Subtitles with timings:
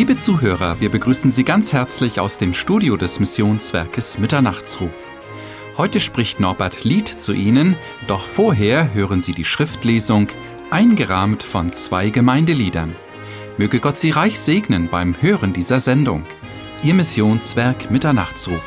[0.00, 5.10] Liebe Zuhörer, wir begrüßen Sie ganz herzlich aus dem Studio des Missionswerkes Mitternachtsruf.
[5.76, 7.76] Heute spricht Norbert Lied zu Ihnen,
[8.06, 10.28] doch vorher hören Sie die Schriftlesung,
[10.70, 12.96] eingerahmt von zwei Gemeindeliedern.
[13.58, 16.24] Möge Gott Sie reich segnen beim Hören dieser Sendung.
[16.82, 18.64] Ihr Missionswerk Mitternachtsruf.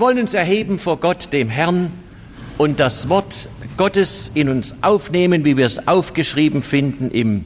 [0.00, 1.92] Wir wollen uns erheben vor Gott, dem Herrn,
[2.56, 7.44] und das Wort Gottes in uns aufnehmen, wie wir es aufgeschrieben finden im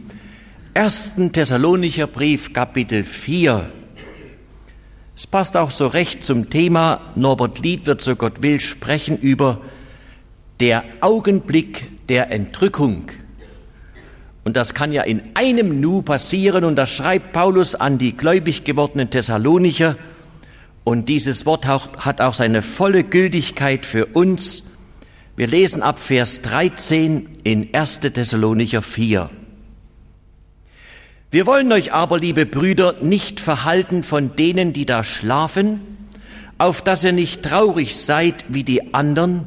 [0.73, 3.69] ersten Thessalonicher Brief, Kapitel 4.
[5.17, 7.01] Es passt auch so recht zum Thema.
[7.17, 9.61] Norbert Lied wird, so Gott will, sprechen über
[10.61, 13.07] der Augenblick der Entrückung.
[14.45, 18.63] Und das kann ja in einem Nu passieren, und das schreibt Paulus an die gläubig
[18.63, 19.97] gewordenen Thessalonicher.
[20.85, 24.65] Und dieses Wort hat auch seine volle Gültigkeit für uns.
[25.35, 28.01] Wir lesen ab Vers 13 in 1.
[28.01, 29.31] Thessalonicher 4.
[31.31, 35.81] Wir wollen euch aber, liebe Brüder, nicht verhalten von denen, die da schlafen,
[36.59, 39.47] auf dass ihr nicht traurig seid wie die anderen,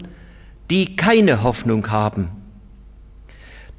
[0.70, 2.30] die keine Hoffnung haben.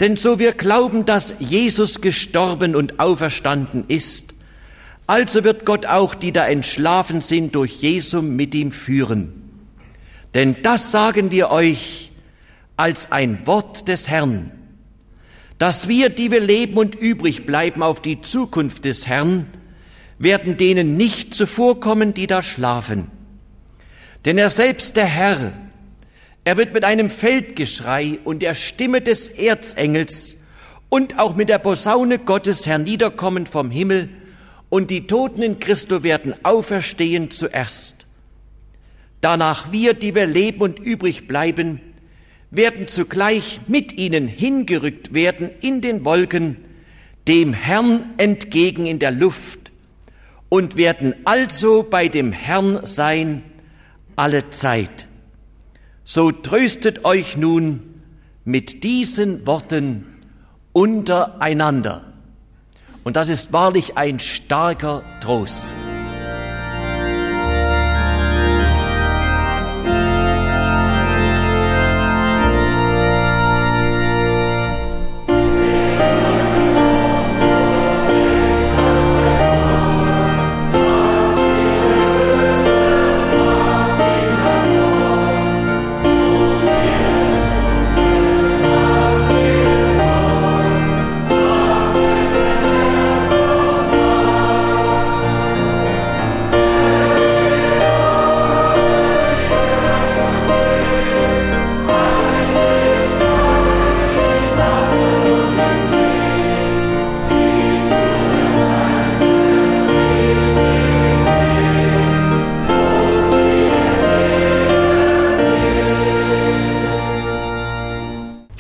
[0.01, 4.33] Denn so wir glauben, dass Jesus gestorben und auferstanden ist,
[5.09, 9.33] also wird Gott auch, die da entschlafen sind, durch Jesum mit ihm führen.
[10.35, 12.13] Denn das sagen wir euch
[12.77, 14.53] als ein Wort des Herrn,
[15.57, 19.47] dass wir, die wir leben und übrig bleiben auf die Zukunft des Herrn,
[20.19, 23.11] werden denen nicht zuvorkommen, die da schlafen.
[24.27, 25.55] Denn er selbst, der Herr,
[26.45, 30.37] er wird mit einem Feldgeschrei und der Stimme des Erzengels
[30.91, 34.11] und auch mit der Posaune Gottes herniederkommen vom Himmel,
[34.71, 38.07] und die Toten in Christo werden auferstehen zuerst.
[39.21, 41.81] Danach wir, die wir leben und übrig bleiben,
[42.51, 46.57] werden zugleich mit ihnen hingerückt werden in den Wolken,
[47.27, 49.71] dem Herrn entgegen in der Luft
[50.49, 53.43] und werden also bei dem Herrn sein
[54.17, 55.07] alle Zeit.
[56.05, 58.03] So tröstet euch nun
[58.45, 60.07] mit diesen Worten
[60.73, 62.08] untereinander.
[63.09, 65.75] Und das ist wahrlich ein starker Trost.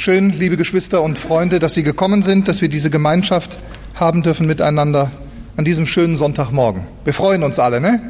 [0.08, 3.58] Schön, liebe Geschwister und Freunde, dass Sie gekommen sind, dass wir diese Gemeinschaft
[3.94, 5.10] haben dürfen miteinander
[5.58, 6.86] an diesem schönen Sonntagmorgen.
[7.04, 8.00] Wir freuen uns alle, ne?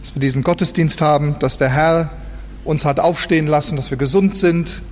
[0.00, 2.10] dass wir diesen Gottesdienst haben, dass der Herr
[2.64, 4.82] uns hat aufstehen lassen, dass wir gesund sind,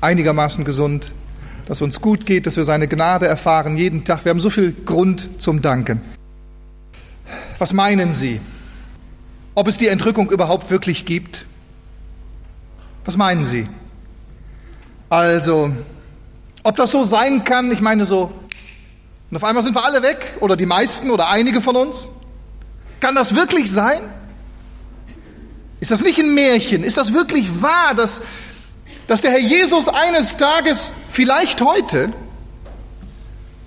[0.00, 1.12] einigermaßen gesund,
[1.66, 4.24] dass uns gut geht, dass wir seine Gnade erfahren jeden Tag.
[4.24, 6.02] Wir haben so viel Grund zum Danken.
[7.60, 8.40] Was meinen Sie?
[9.54, 11.46] Ob es die Entrückung überhaupt wirklich gibt?
[13.04, 13.68] Was meinen Sie?
[15.10, 15.72] Also,
[16.62, 18.30] ob das so sein kann, ich meine so,
[19.28, 22.08] und auf einmal sind wir alle weg, oder die meisten oder einige von uns.
[23.00, 24.02] Kann das wirklich sein?
[25.80, 26.84] Ist das nicht ein Märchen?
[26.84, 28.22] Ist das wirklich wahr, dass,
[29.08, 32.12] dass der Herr Jesus eines Tages, vielleicht heute,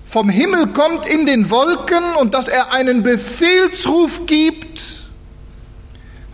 [0.06, 4.93] vom Himmel kommt in den Wolken und dass er einen Befehlsruf gibt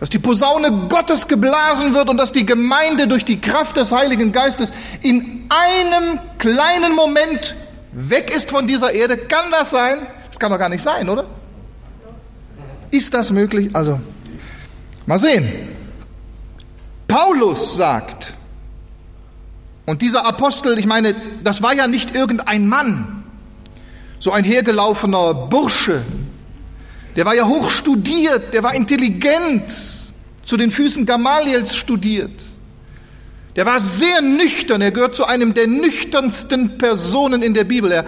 [0.01, 4.31] dass die Posaune Gottes geblasen wird und dass die Gemeinde durch die Kraft des Heiligen
[4.31, 7.55] Geistes in einem kleinen Moment
[7.91, 9.15] weg ist von dieser Erde.
[9.15, 9.99] Kann das sein?
[10.27, 11.25] Das kann doch gar nicht sein, oder?
[12.89, 13.69] Ist das möglich?
[13.73, 14.01] Also,
[15.05, 15.69] mal sehen.
[17.07, 18.33] Paulus sagt,
[19.85, 21.13] und dieser Apostel, ich meine,
[21.43, 23.23] das war ja nicht irgendein Mann,
[24.17, 26.03] so ein hergelaufener Bursche,
[27.15, 29.63] der war ja hoch studiert, der war intelligent,
[30.43, 32.31] zu den Füßen Gamaliels studiert.
[33.55, 37.91] Der war sehr nüchtern, er gehört zu einem der nüchternsten Personen in der Bibel.
[37.91, 38.05] Er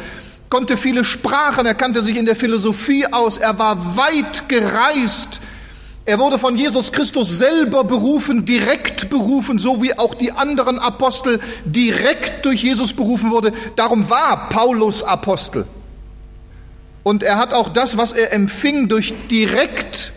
[0.50, 5.42] konnte viele Sprachen, er kannte sich in der Philosophie aus, er war weit gereist.
[6.06, 11.40] Er wurde von Jesus Christus selber berufen, direkt berufen, so wie auch die anderen Apostel
[11.66, 13.54] direkt durch Jesus berufen wurde.
[13.78, 15.66] Darum war Paulus Apostel.
[17.04, 20.14] Und er hat auch das, was er empfing, durch direkt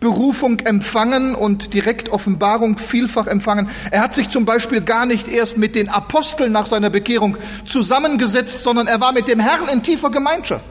[0.00, 3.70] Berufung empfangen und direkt Offenbarung vielfach empfangen.
[3.90, 8.62] Er hat sich zum Beispiel gar nicht erst mit den Aposteln nach seiner Bekehrung zusammengesetzt,
[8.62, 10.64] sondern er war mit dem Herrn in tiefer Gemeinschaft.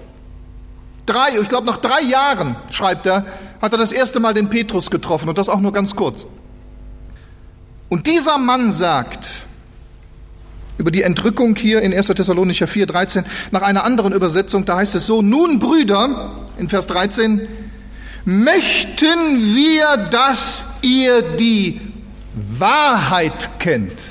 [1.07, 3.25] Drei, ich glaube nach drei Jahren, schreibt er,
[3.61, 6.27] hat er das erste Mal den Petrus getroffen und das auch nur ganz kurz.
[7.89, 9.45] Und dieser Mann sagt,
[10.77, 12.07] über die Entrückung hier in 1.
[12.07, 16.87] Thessalonicher 4, 13, nach einer anderen Übersetzung, da heißt es so, nun Brüder, in Vers
[16.87, 17.47] 13,
[18.25, 21.79] möchten wir, dass ihr die
[22.57, 24.01] Wahrheit kennt.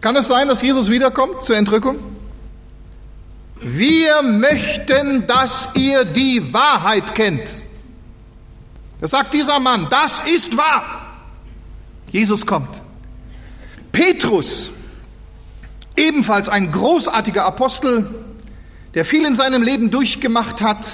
[0.00, 1.96] Kann es sein, dass Jesus wiederkommt zur Entrückung?
[3.60, 7.48] Wir möchten, dass ihr die Wahrheit kennt.
[9.00, 11.16] Das sagt dieser Mann, das ist wahr.
[12.10, 12.68] Jesus kommt.
[13.92, 14.70] Petrus,
[15.96, 18.08] ebenfalls ein großartiger Apostel,
[18.94, 20.88] der viel in seinem Leben durchgemacht hat,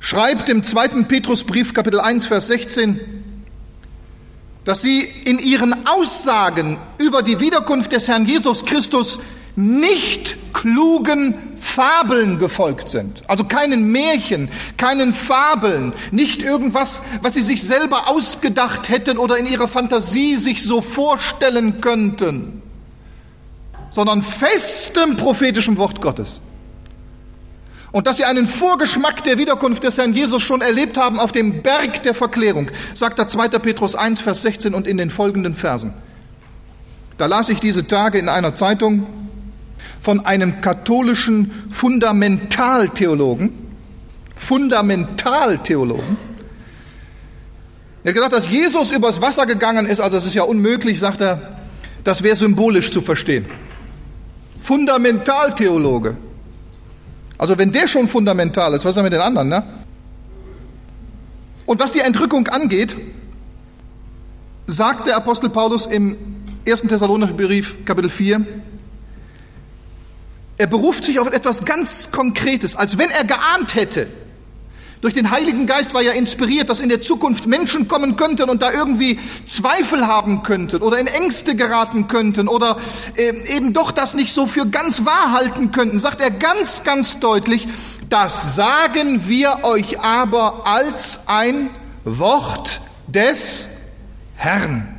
[0.00, 3.00] schreibt im zweiten Petrusbrief Kapitel 1 Vers 16,
[4.64, 9.18] dass sie in ihren Aussagen über die Wiederkunft des Herrn Jesus Christus
[9.56, 13.22] nicht klugen Fabeln gefolgt sind.
[13.28, 19.46] Also keinen Märchen, keinen Fabeln, nicht irgendwas, was sie sich selber ausgedacht hätten oder in
[19.46, 22.62] ihrer Fantasie sich so vorstellen könnten,
[23.90, 26.40] sondern festem prophetischem Wort Gottes.
[27.90, 31.62] Und dass sie einen Vorgeschmack der Wiederkunft des Herrn Jesus schon erlebt haben auf dem
[31.62, 33.48] Berg der Verklärung, sagt der 2.
[33.48, 35.94] Petrus 1, Vers 16 und in den folgenden Versen.
[37.16, 39.06] Da las ich diese Tage in einer Zeitung
[40.00, 43.52] von einem katholischen Fundamentaltheologen,
[44.36, 46.28] Fundamentaltheologen,
[48.04, 51.20] er hat gesagt, dass Jesus übers Wasser gegangen ist, also es ist ja unmöglich, sagt
[51.20, 51.58] er,
[52.04, 53.44] das wäre symbolisch zu verstehen.
[54.60, 56.16] Fundamentaltheologe.
[57.36, 59.48] Also wenn der schon fundamental ist, was ist mit den anderen?
[59.48, 59.62] Ne?
[61.66, 62.96] Und was die Entrückung angeht,
[64.66, 66.16] sagt der Apostel Paulus im
[66.66, 66.82] 1.
[66.82, 68.46] Thessalonicher Brief, Kapitel 4,
[70.58, 74.08] er beruft sich auf etwas ganz Konkretes, als wenn er geahnt hätte,
[75.00, 78.62] durch den Heiligen Geist war ja inspiriert, dass in der Zukunft Menschen kommen könnten und
[78.62, 82.76] da irgendwie Zweifel haben könnten oder in Ängste geraten könnten oder
[83.14, 87.20] äh, eben doch das nicht so für ganz wahr halten könnten, sagt er ganz, ganz
[87.20, 87.68] deutlich,
[88.08, 91.70] das sagen wir euch aber als ein
[92.04, 93.68] Wort des
[94.34, 94.97] Herrn.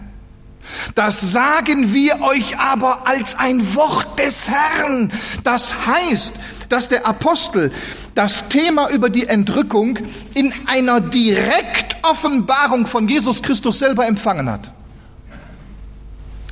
[0.96, 5.12] Das sagen wir euch aber als ein Wort des Herrn.
[5.44, 6.36] Das heißt,
[6.70, 7.72] dass der Apostel
[8.16, 10.00] das Thema über die Entrückung
[10.34, 14.72] in einer Direktoffenbarung von Jesus Christus selber empfangen hat.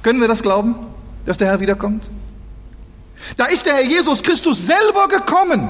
[0.04, 0.76] Können wir das glauben,
[1.26, 2.10] dass der Herr wiederkommt?
[3.36, 5.70] Da ist der Herr Jesus Christus selber gekommen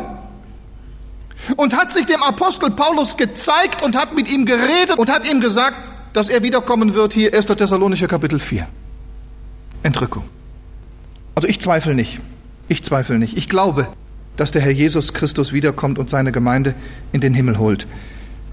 [1.55, 5.41] und hat sich dem Apostel Paulus gezeigt und hat mit ihm geredet und hat ihm
[5.41, 5.77] gesagt,
[6.17, 7.45] dass er wiederkommen wird, hier 1.
[7.45, 8.67] Thessalonicher Kapitel 4.
[9.83, 10.23] Entrückung.
[11.35, 12.19] Also ich zweifle nicht.
[12.67, 13.37] Ich zweifle nicht.
[13.37, 13.87] Ich glaube,
[14.35, 16.73] dass der Herr Jesus Christus wiederkommt und seine Gemeinde
[17.11, 17.85] in den Himmel holt.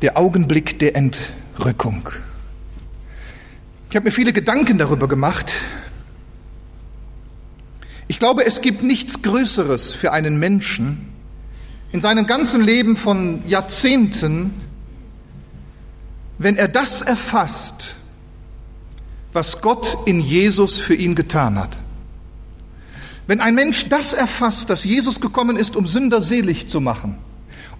[0.03, 2.11] Der Augenblick der Entrückung.
[3.89, 5.51] Ich habe mir viele Gedanken darüber gemacht.
[8.09, 11.09] Ich glaube, es gibt nichts Größeres für einen Menschen
[11.93, 14.53] in seinem ganzen Leben von Jahrzehnten,
[16.45, 17.97] wenn er das erfasst,
[19.33, 21.79] was Gott in Jesus für ihn getan hat.
[23.27, 27.17] Wenn ein Mensch das erfasst, dass Jesus gekommen ist, um Sünder selig zu machen,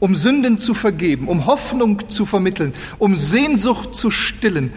[0.01, 4.73] um Sünden zu vergeben, um Hoffnung zu vermitteln, um Sehnsucht zu stillen,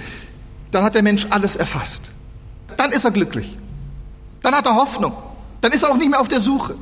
[0.72, 2.12] dann hat der Mensch alles erfasst.
[2.75, 3.58] Dann ist er glücklich.
[4.41, 5.13] Dann hat er Hoffnung.
[5.62, 6.75] Dann ist er auch nicht mehr auf der Suche.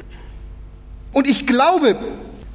[1.14, 2.00] Und ich glaube,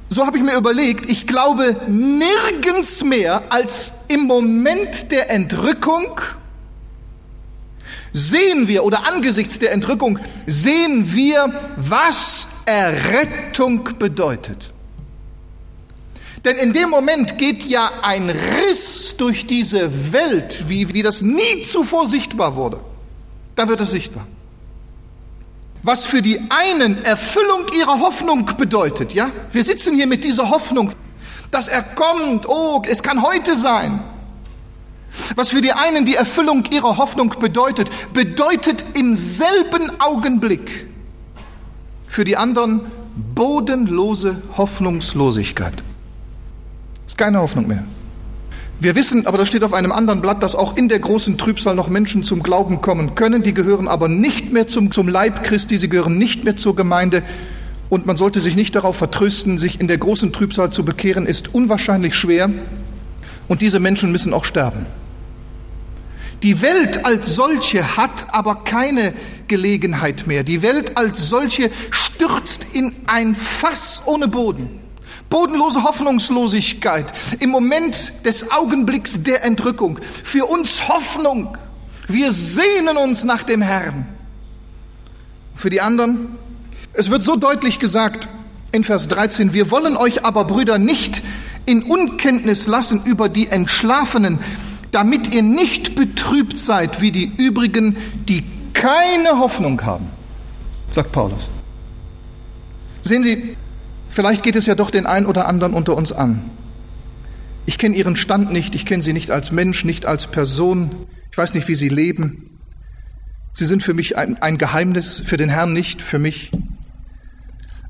[0.09, 6.19] so habe ich mir überlegt, ich glaube nirgends mehr als im Moment der Entrückung
[8.13, 14.73] sehen wir oder angesichts der Entrückung sehen wir, was Errettung bedeutet.
[16.43, 21.63] Denn in dem Moment geht ja ein Riss durch diese Welt, wie, wie das nie
[21.65, 22.79] zuvor sichtbar wurde.
[23.55, 24.27] Da wird es sichtbar.
[25.83, 29.31] Was für die einen Erfüllung ihrer Hoffnung bedeutet, ja?
[29.51, 30.91] Wir sitzen hier mit dieser Hoffnung,
[31.51, 34.01] dass er kommt, oh, es kann heute sein.
[35.35, 40.87] Was für die einen die Erfüllung ihrer Hoffnung bedeutet, bedeutet im selben Augenblick
[42.07, 42.81] für die anderen
[43.35, 45.73] bodenlose Hoffnungslosigkeit.
[47.05, 47.83] Ist keine Hoffnung mehr.
[48.79, 51.75] Wir wissen, aber das steht auf einem anderen Blatt, dass auch in der großen Trübsal
[51.75, 53.43] noch Menschen zum Glauben kommen können.
[53.43, 57.21] Die gehören aber nicht mehr zum, zum Leib Christi, sie gehören nicht mehr zur Gemeinde.
[57.91, 61.53] Und man sollte sich nicht darauf vertrösten, sich in der großen Trübsal zu bekehren, ist
[61.53, 62.49] unwahrscheinlich schwer.
[63.49, 64.85] Und diese Menschen müssen auch sterben.
[66.41, 69.13] Die Welt als solche hat aber keine
[69.49, 70.43] Gelegenheit mehr.
[70.45, 74.69] Die Welt als solche stürzt in ein Fass ohne Boden.
[75.29, 79.99] Bodenlose Hoffnungslosigkeit im Moment des Augenblicks der Entrückung.
[80.23, 81.57] Für uns Hoffnung.
[82.07, 84.07] Wir sehnen uns nach dem Herrn.
[85.55, 86.37] Für die anderen,
[86.93, 88.27] es wird so deutlich gesagt
[88.71, 91.21] in Vers 13, wir wollen euch aber, Brüder, nicht
[91.65, 94.39] in Unkenntnis lassen über die Entschlafenen,
[94.91, 98.43] damit ihr nicht betrübt seid wie die übrigen, die
[98.73, 100.07] keine Hoffnung haben,
[100.91, 101.49] sagt Paulus.
[103.03, 103.55] Sehen Sie,
[104.09, 106.49] vielleicht geht es ja doch den einen oder anderen unter uns an.
[107.65, 110.91] Ich kenne Ihren Stand nicht, ich kenne Sie nicht als Mensch, nicht als Person,
[111.31, 112.59] ich weiß nicht, wie Sie leben.
[113.53, 116.51] Sie sind für mich ein, ein Geheimnis, für den Herrn nicht, für mich.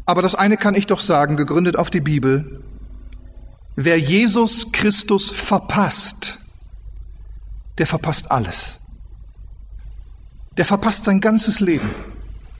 [0.05, 2.61] Aber das eine kann ich doch sagen, gegründet auf die Bibel.
[3.75, 6.39] Wer Jesus Christus verpasst,
[7.77, 8.79] der verpasst alles.
[10.57, 11.89] Der verpasst sein ganzes Leben.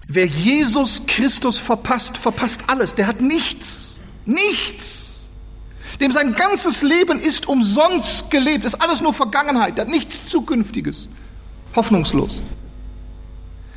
[0.07, 2.95] Wer Jesus Christus verpasst, verpasst alles.
[2.95, 3.97] Der hat nichts.
[4.25, 5.29] Nichts.
[5.99, 8.65] Dem sein ganzes Leben ist umsonst gelebt.
[8.65, 9.77] Ist alles nur Vergangenheit.
[9.77, 11.09] Der hat nichts Zukünftiges.
[11.75, 12.41] Hoffnungslos.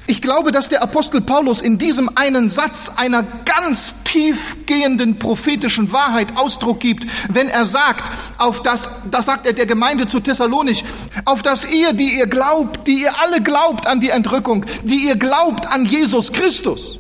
[0.06, 6.36] Ich glaube, dass der Apostel Paulus in diesem einen Satz einer ganz tiefgehenden prophetischen Wahrheit
[6.36, 10.84] Ausdruck gibt, wenn er sagt, auf das, das sagt er der Gemeinde zu Thessalonich,
[11.24, 15.16] auf das ihr, die ihr glaubt, die ihr alle glaubt an die Entrückung, die ihr
[15.16, 16.98] glaubt an Jesus Christus.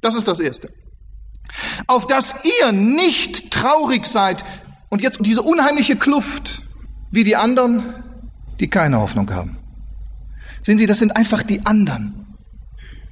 [0.00, 0.70] Das ist das Erste.
[1.86, 4.44] Auf das ihr nicht traurig seid
[4.88, 6.62] und jetzt diese unheimliche Kluft
[7.12, 7.94] wie die anderen,
[8.58, 9.58] die keine Hoffnung haben.
[10.66, 12.26] Sehen Sie, das sind einfach die anderen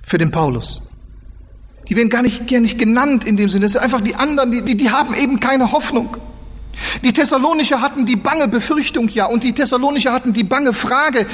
[0.02, 0.82] für den Paulus.
[1.88, 3.66] Die werden gar nicht, gar nicht genannt in dem Sinne.
[3.66, 6.16] Das sind einfach die anderen, die, die, die haben eben keine Hoffnung.
[7.04, 11.28] Die Thessalonicher hatten die bange Befürchtung, ja, und die Thessalonicher hatten die bange Frage,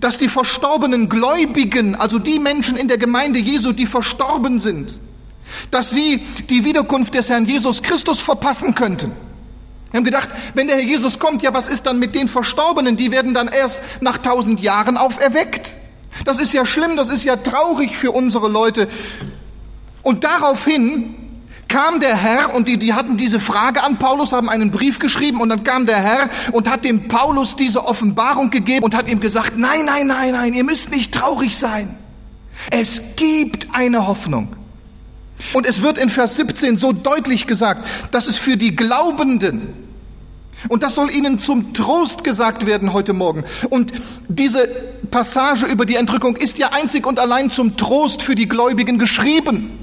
[0.00, 4.98] dass die verstorbenen Gläubigen, also die Menschen in der Gemeinde Jesu, die verstorben sind,
[5.70, 9.12] dass sie die Wiederkunft des Herrn Jesus Christus verpassen könnten.
[9.94, 12.96] Wir haben gedacht, wenn der Herr Jesus kommt, ja, was ist dann mit den Verstorbenen?
[12.96, 15.74] Die werden dann erst nach tausend Jahren auferweckt.
[16.24, 18.88] Das ist ja schlimm, das ist ja traurig für unsere Leute.
[20.02, 21.14] Und daraufhin
[21.68, 25.40] kam der Herr und die, die hatten diese Frage an Paulus, haben einen Brief geschrieben
[25.40, 29.20] und dann kam der Herr und hat dem Paulus diese Offenbarung gegeben und hat ihm
[29.20, 31.96] gesagt, nein, nein, nein, nein, ihr müsst nicht traurig sein.
[32.68, 34.56] Es gibt eine Hoffnung.
[35.52, 39.83] Und es wird in Vers 17 so deutlich gesagt, dass es für die Glaubenden,
[40.68, 43.44] und das soll Ihnen zum Trost gesagt werden heute Morgen.
[43.70, 43.92] Und
[44.28, 44.68] diese
[45.10, 49.78] Passage über die Entrückung ist ja einzig und allein zum Trost für die Gläubigen geschrieben.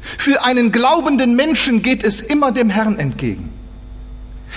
[0.00, 3.50] Für einen glaubenden Menschen geht es immer dem Herrn entgegen.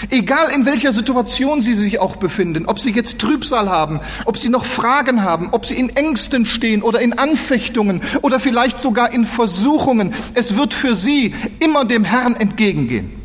[0.10, 4.50] Egal in welcher Situation Sie sich auch befinden, ob Sie jetzt Trübsal haben, ob Sie
[4.50, 9.26] noch Fragen haben, ob Sie in Ängsten stehen oder in Anfechtungen oder vielleicht sogar in
[9.26, 13.23] Versuchungen, es wird für Sie immer dem Herrn entgegengehen.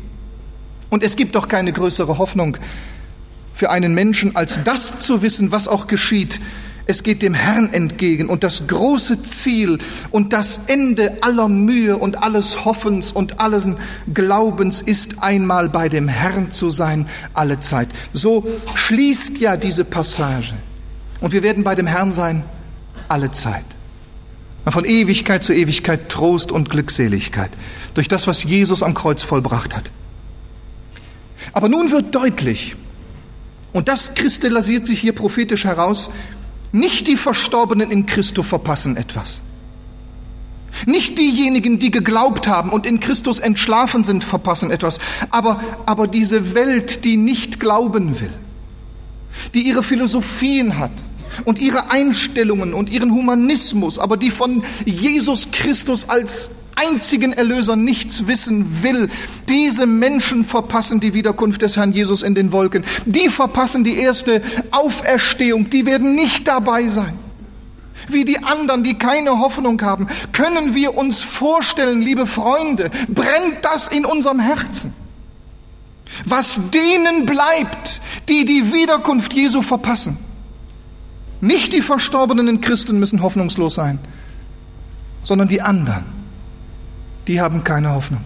[0.89, 2.57] Und es gibt doch keine größere Hoffnung
[3.53, 6.39] für einen Menschen, als das zu wissen, was auch geschieht,
[6.89, 9.77] es geht dem Herrn entgegen und das große Ziel
[10.09, 13.67] und das Ende aller Mühe und alles Hoffens und alles
[14.11, 17.89] Glaubens ist einmal bei dem Herrn zu sein, alle Zeit.
[18.11, 20.53] So schließt ja diese Passage.
[21.19, 22.41] Und wir werden bei dem Herrn sein,
[23.07, 23.65] alle Zeit.
[24.65, 27.51] Von Ewigkeit zu Ewigkeit Trost und Glückseligkeit
[27.93, 29.91] durch das, was Jesus am Kreuz vollbracht hat.
[31.53, 32.75] Aber nun wird deutlich,
[33.73, 36.09] und das kristallisiert sich hier prophetisch heraus,
[36.71, 39.41] nicht die Verstorbenen in Christo verpassen etwas.
[40.85, 44.99] Nicht diejenigen, die geglaubt haben und in Christus entschlafen sind, verpassen etwas.
[45.31, 48.33] Aber, aber diese Welt, die nicht glauben will,
[49.53, 50.91] die ihre Philosophien hat
[51.45, 58.27] und ihre Einstellungen und ihren Humanismus, aber die von Jesus Christus als einzigen Erlöser nichts
[58.27, 59.09] wissen will.
[59.47, 62.85] Diese Menschen verpassen die Wiederkunft des Herrn Jesus in den Wolken.
[63.05, 65.69] Die verpassen die erste Auferstehung.
[65.69, 67.13] Die werden nicht dabei sein.
[68.07, 70.07] Wie die anderen, die keine Hoffnung haben.
[70.31, 74.93] Können wir uns vorstellen, liebe Freunde, brennt das in unserem Herzen?
[76.25, 80.17] Was denen bleibt, die die Wiederkunft Jesu verpassen.
[81.41, 83.99] Nicht die verstorbenen Christen müssen hoffnungslos sein,
[85.23, 86.18] sondern die anderen
[87.29, 88.23] die haben keine Hoffnung.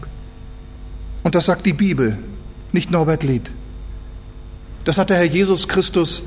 [1.24, 2.18] Und das sagt die Bibel,
[2.72, 3.52] nicht Norbert Lied.
[4.86, 6.24] Das hat der Herr Jesus Christus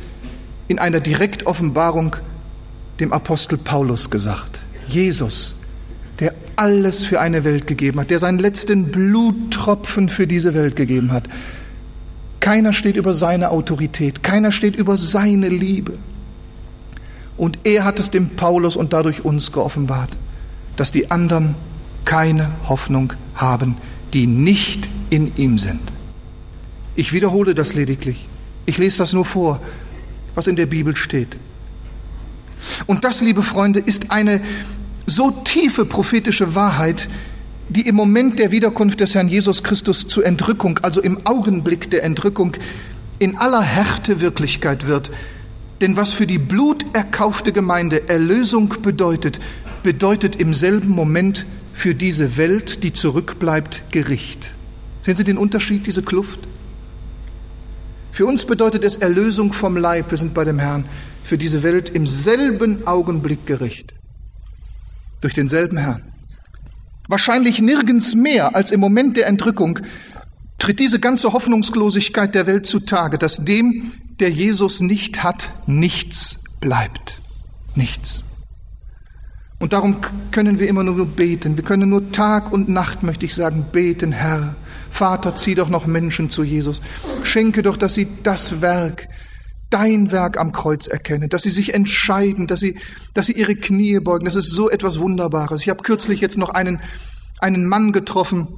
[0.68, 2.16] in einer Direktoffenbarung
[3.00, 4.60] dem Apostel Paulus gesagt.
[4.86, 5.56] Jesus,
[6.20, 11.12] der alles für eine Welt gegeben hat, der seinen letzten Bluttropfen für diese Welt gegeben
[11.12, 11.30] hat.
[12.40, 15.94] Keiner steht über seine Autorität, keiner steht über seine Liebe.
[17.38, 20.10] Und er hat es dem Paulus und dadurch uns geoffenbart,
[20.76, 21.54] dass die anderen
[22.06, 23.76] keine Hoffnung haben,
[24.14, 25.82] die nicht in ihm sind.
[26.94, 28.26] Ich wiederhole das lediglich.
[28.64, 29.60] Ich lese das nur vor,
[30.34, 31.36] was in der Bibel steht.
[32.86, 34.40] Und das, liebe Freunde, ist eine
[35.04, 37.08] so tiefe prophetische Wahrheit,
[37.68, 42.02] die im Moment der Wiederkunft des Herrn Jesus Christus zur Entrückung, also im Augenblick der
[42.02, 42.56] Entrückung,
[43.18, 45.10] in aller Härte Wirklichkeit wird.
[45.80, 49.40] Denn was für die bluterkaufte Gemeinde Erlösung bedeutet,
[49.82, 51.44] bedeutet im selben Moment
[51.76, 54.54] für diese Welt, die zurückbleibt, Gericht.
[55.02, 56.40] Sehen Sie den Unterschied, diese Kluft?
[58.12, 60.86] Für uns bedeutet es Erlösung vom Leib, wir sind bei dem Herrn,
[61.22, 63.92] für diese Welt im selben Augenblick Gericht.
[65.20, 66.02] Durch denselben Herrn.
[67.08, 69.80] Wahrscheinlich nirgends mehr als im Moment der Entrückung
[70.58, 77.20] tritt diese ganze Hoffnungslosigkeit der Welt zutage, dass dem, der Jesus nicht hat, nichts bleibt.
[77.74, 78.24] Nichts.
[79.58, 79.96] Und darum
[80.32, 81.56] können wir immer nur beten.
[81.56, 84.54] Wir können nur Tag und Nacht, möchte ich sagen, beten, Herr.
[84.90, 86.80] Vater, zieh doch noch Menschen zu Jesus.
[87.22, 89.08] Schenke doch, dass sie das Werk,
[89.70, 92.78] dein Werk am Kreuz erkennen, dass sie sich entscheiden, dass sie,
[93.14, 94.26] dass sie ihre Knie beugen.
[94.26, 95.62] Das ist so etwas Wunderbares.
[95.62, 96.80] Ich habe kürzlich jetzt noch einen,
[97.40, 98.48] einen Mann getroffen,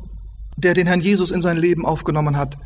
[0.56, 2.58] der den Herrn Jesus in sein Leben aufgenommen hat.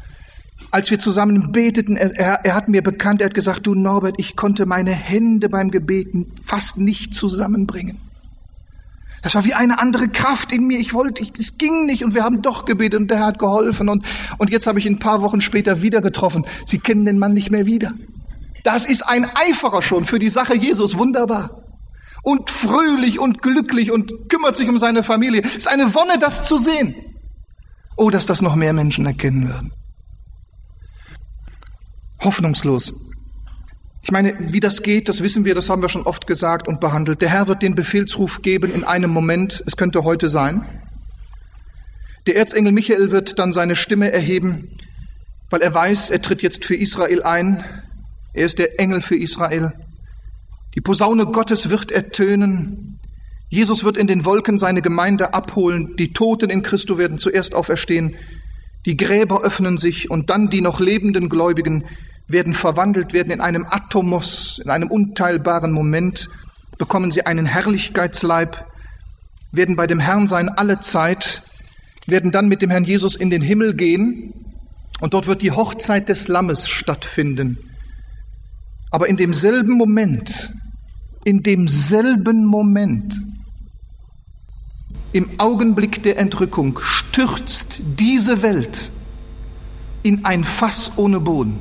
[0.71, 4.15] Als wir zusammen beteten, er, er, er hat mir bekannt, er hat gesagt, du Norbert,
[4.19, 7.99] ich konnte meine Hände beim Gebeten fast nicht zusammenbringen.
[9.23, 10.81] Das war wie eine andere Kraft in mir.
[10.81, 13.89] Ich wollte, ich, es ging nicht und wir haben doch gebetet und der hat geholfen
[13.89, 14.05] und,
[14.39, 16.45] und jetzt habe ich ihn ein paar Wochen später wieder getroffen.
[16.67, 17.95] Sie kennen den Mann nicht mehr wieder.
[18.65, 20.99] Das ist ein Eiferer schon für die Sache Jesus.
[20.99, 21.63] Wunderbar.
[22.25, 25.43] Und fröhlich und glücklich und kümmert sich um seine Familie.
[25.45, 26.95] Es ist eine Wonne, das zu sehen.
[27.97, 29.73] Oh, dass das noch mehr Menschen erkennen würden.
[32.23, 32.93] Hoffnungslos
[34.03, 36.81] ich meine, wie das geht, das wissen wir, das haben wir schon oft gesagt und
[36.81, 37.23] behandelt.
[37.23, 40.67] Der Herr wird den Befehlsruf geben in einem Moment, es könnte heute sein.
[42.27, 44.77] Der Erzengel Michael wird dann seine Stimme erheben,
[45.51, 47.65] weil er weiß, er tritt jetzt für Israel ein.
[48.33, 49.73] Er ist der Engel für Israel.
[50.75, 52.99] Die Posaune Gottes wird ertönen.
[53.51, 55.95] Jesus wird in den Wolken seine Gemeinde abholen.
[55.97, 58.17] Die Toten in Christo werden zuerst auferstehen.
[58.87, 61.85] Die Gräber öffnen sich und dann die noch lebenden Gläubigen
[62.29, 66.29] werden verwandelt werden in einem Atomos, in einem unteilbaren Moment,
[66.79, 68.67] bekommen sie einen Herrlichkeitsleib,
[69.53, 71.43] werden bei dem Herrn sein alle Zeit,
[72.07, 74.33] werden dann mit dem Herrn Jesus in den Himmel gehen
[75.01, 77.59] und dort wird die Hochzeit des Lammes stattfinden.
[78.91, 80.53] Aber in demselben Moment,
[81.25, 83.21] in demselben Moment,
[85.13, 88.91] im Augenblick der Entrückung stürzt diese Welt
[90.03, 91.59] in ein Fass ohne Boden,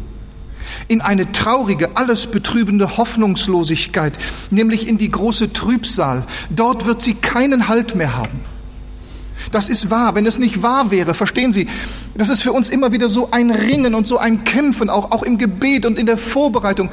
[0.88, 4.18] in eine traurige, alles betrübende Hoffnungslosigkeit,
[4.50, 6.26] nämlich in die große Trübsal.
[6.50, 8.42] Dort wird sie keinen Halt mehr haben.
[9.52, 10.16] Das ist wahr.
[10.16, 11.68] Wenn es nicht wahr wäre, verstehen Sie,
[12.16, 15.24] das ist für uns immer wieder so ein Ringen und so ein Kämpfen, auch, auch
[15.24, 16.90] im Gebet und in der Vorbereitung.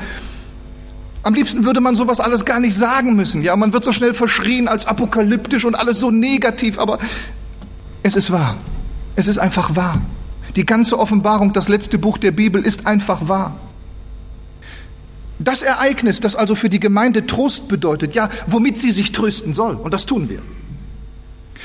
[1.23, 3.43] Am liebsten würde man sowas alles gar nicht sagen müssen.
[3.43, 6.99] Ja, man wird so schnell verschrien als apokalyptisch und alles so negativ, aber
[8.03, 8.57] es ist wahr.
[9.15, 10.01] Es ist einfach wahr.
[10.57, 13.57] Die ganze Offenbarung, das letzte Buch der Bibel, ist einfach wahr.
[15.39, 19.77] Das Ereignis, das also für die Gemeinde Trost bedeutet, ja, womit sie sich trösten soll,
[19.77, 20.43] und das tun wir.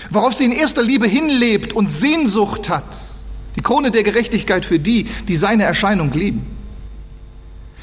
[0.10, 2.86] Worauf sie in erster Liebe hinlebt und Sehnsucht hat,
[3.56, 6.46] die Krone der Gerechtigkeit für die, die seine Erscheinung lieben.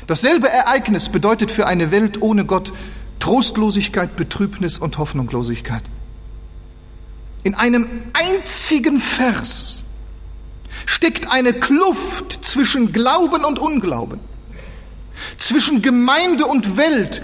[0.06, 2.72] Dasselbe Ereignis bedeutet für eine Welt ohne Gott
[3.20, 5.82] Trostlosigkeit, Betrübnis und Hoffnungslosigkeit.
[7.42, 9.84] In einem einzigen Vers
[10.86, 14.20] steckt eine Kluft zwischen Glauben und Unglauben,
[15.40, 17.22] zwischen Gemeinde und Welt,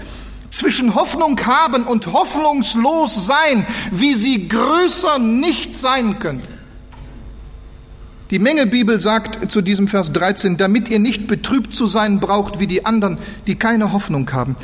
[0.51, 6.49] zwischen Hoffnung haben und hoffnungslos sein, wie sie größer nicht sein könnte.
[8.31, 12.59] Die Menge Bibel sagt zu diesem Vers 13, damit ihr nicht betrübt zu sein braucht
[12.59, 14.57] wie die anderen, die keine Hoffnung haben.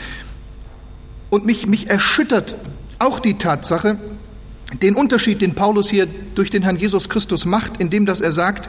[1.30, 2.56] Und mich, mich erschüttert
[3.00, 3.98] auch die Tatsache,
[4.82, 8.68] den Unterschied, den Paulus hier durch den Herrn Jesus Christus macht, indem dass er sagt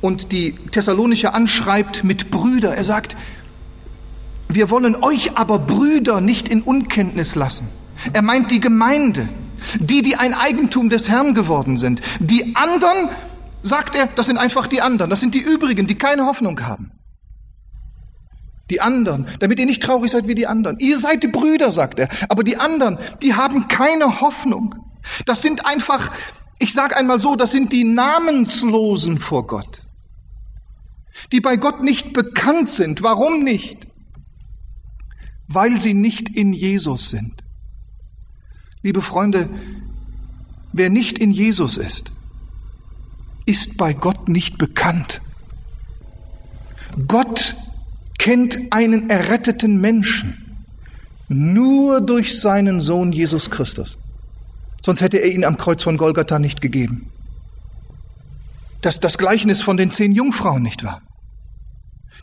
[0.00, 2.74] und die Thessalonische anschreibt mit Brüder.
[2.74, 3.16] Er sagt,
[4.48, 7.68] wir wollen euch aber Brüder nicht in Unkenntnis lassen.
[8.12, 9.28] Er meint die Gemeinde,
[9.78, 12.00] die, die ein Eigentum des Herrn geworden sind.
[12.20, 13.08] Die anderen,
[13.62, 16.92] sagt er, das sind einfach die anderen, das sind die übrigen, die keine Hoffnung haben.
[18.70, 20.78] Die anderen, damit ihr nicht traurig seid wie die anderen.
[20.78, 22.08] Ihr seid die Brüder, sagt er.
[22.28, 24.74] Aber die anderen, die haben keine Hoffnung.
[25.24, 26.10] Das sind einfach,
[26.58, 29.82] ich sage einmal so, das sind die Namenslosen vor Gott.
[31.32, 33.02] Die bei Gott nicht bekannt sind.
[33.02, 33.87] Warum nicht?
[35.48, 37.42] Weil sie nicht in Jesus sind.
[38.82, 39.48] Liebe Freunde,
[40.72, 42.12] wer nicht in Jesus ist,
[43.46, 45.22] ist bei Gott nicht bekannt.
[47.06, 47.56] Gott
[48.18, 50.48] kennt einen erretteten Menschen
[51.28, 53.98] nur durch seinen Sohn Jesus Christus.
[54.82, 57.10] Sonst hätte er ihn am Kreuz von Golgatha nicht gegeben.
[58.80, 61.02] Das, das Gleichnis von den zehn Jungfrauen nicht wahr?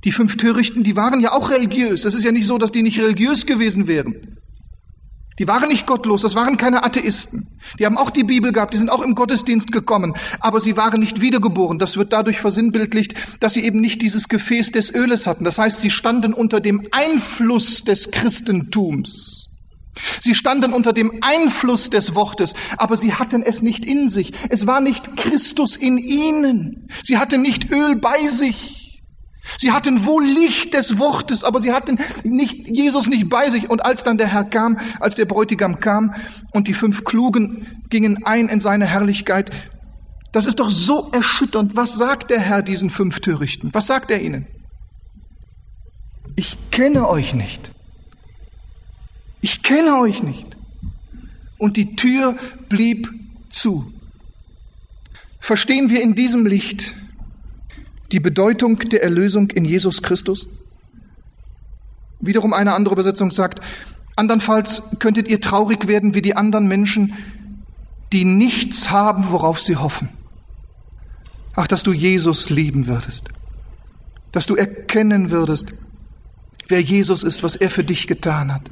[0.06, 2.06] Die fünf Törichten, die waren ja auch religiös.
[2.06, 4.38] Es ist ja nicht so, dass die nicht religiös gewesen wären.
[5.40, 7.48] Die waren nicht gottlos, das waren keine Atheisten.
[7.78, 11.02] Die haben auch die Bibel gehabt, die sind auch im Gottesdienst gekommen, aber sie waren
[11.02, 11.78] nicht wiedergeboren.
[11.78, 15.44] Das wird dadurch versinnbildlicht, dass sie eben nicht dieses Gefäß des Öles hatten.
[15.44, 19.50] Das heißt, sie standen unter dem Einfluss des Christentums.
[20.22, 24.32] Sie standen unter dem Einfluss des Wortes, aber sie hatten es nicht in sich.
[24.50, 26.88] Es war nicht Christus in ihnen.
[27.04, 28.75] Sie hatten nicht Öl bei sich.
[29.58, 33.70] Sie hatten wohl Licht des Wortes, aber sie hatten nicht, Jesus nicht bei sich.
[33.70, 36.16] Und als dann der Herr kam, als der Bräutigam kam
[36.52, 39.52] und die fünf Klugen gingen ein in seine Herrlichkeit,
[40.32, 41.76] das ist doch so erschütternd.
[41.76, 43.70] Was sagt der Herr diesen fünf Törichten?
[43.74, 44.48] Was sagt er ihnen?
[46.36, 47.72] Ich kenne euch nicht.
[49.42, 50.58] Ich kenne euch nicht.
[51.58, 52.36] Und die Tür
[52.68, 53.10] blieb
[53.50, 53.94] zu.
[55.40, 56.96] Verstehen wir in diesem Licht,
[58.12, 60.48] die Bedeutung der Erlösung in Jesus Christus?
[62.20, 63.62] Wiederum eine andere Übersetzung sagt,
[64.16, 67.14] andernfalls könntet ihr traurig werden wie die anderen Menschen,
[68.14, 70.10] die nichts haben, worauf sie hoffen.
[71.56, 73.30] Ach, dass du Jesus lieben würdest,
[74.32, 75.74] dass du erkennen würdest,
[76.68, 78.64] wer Jesus ist, was er für dich getan hat,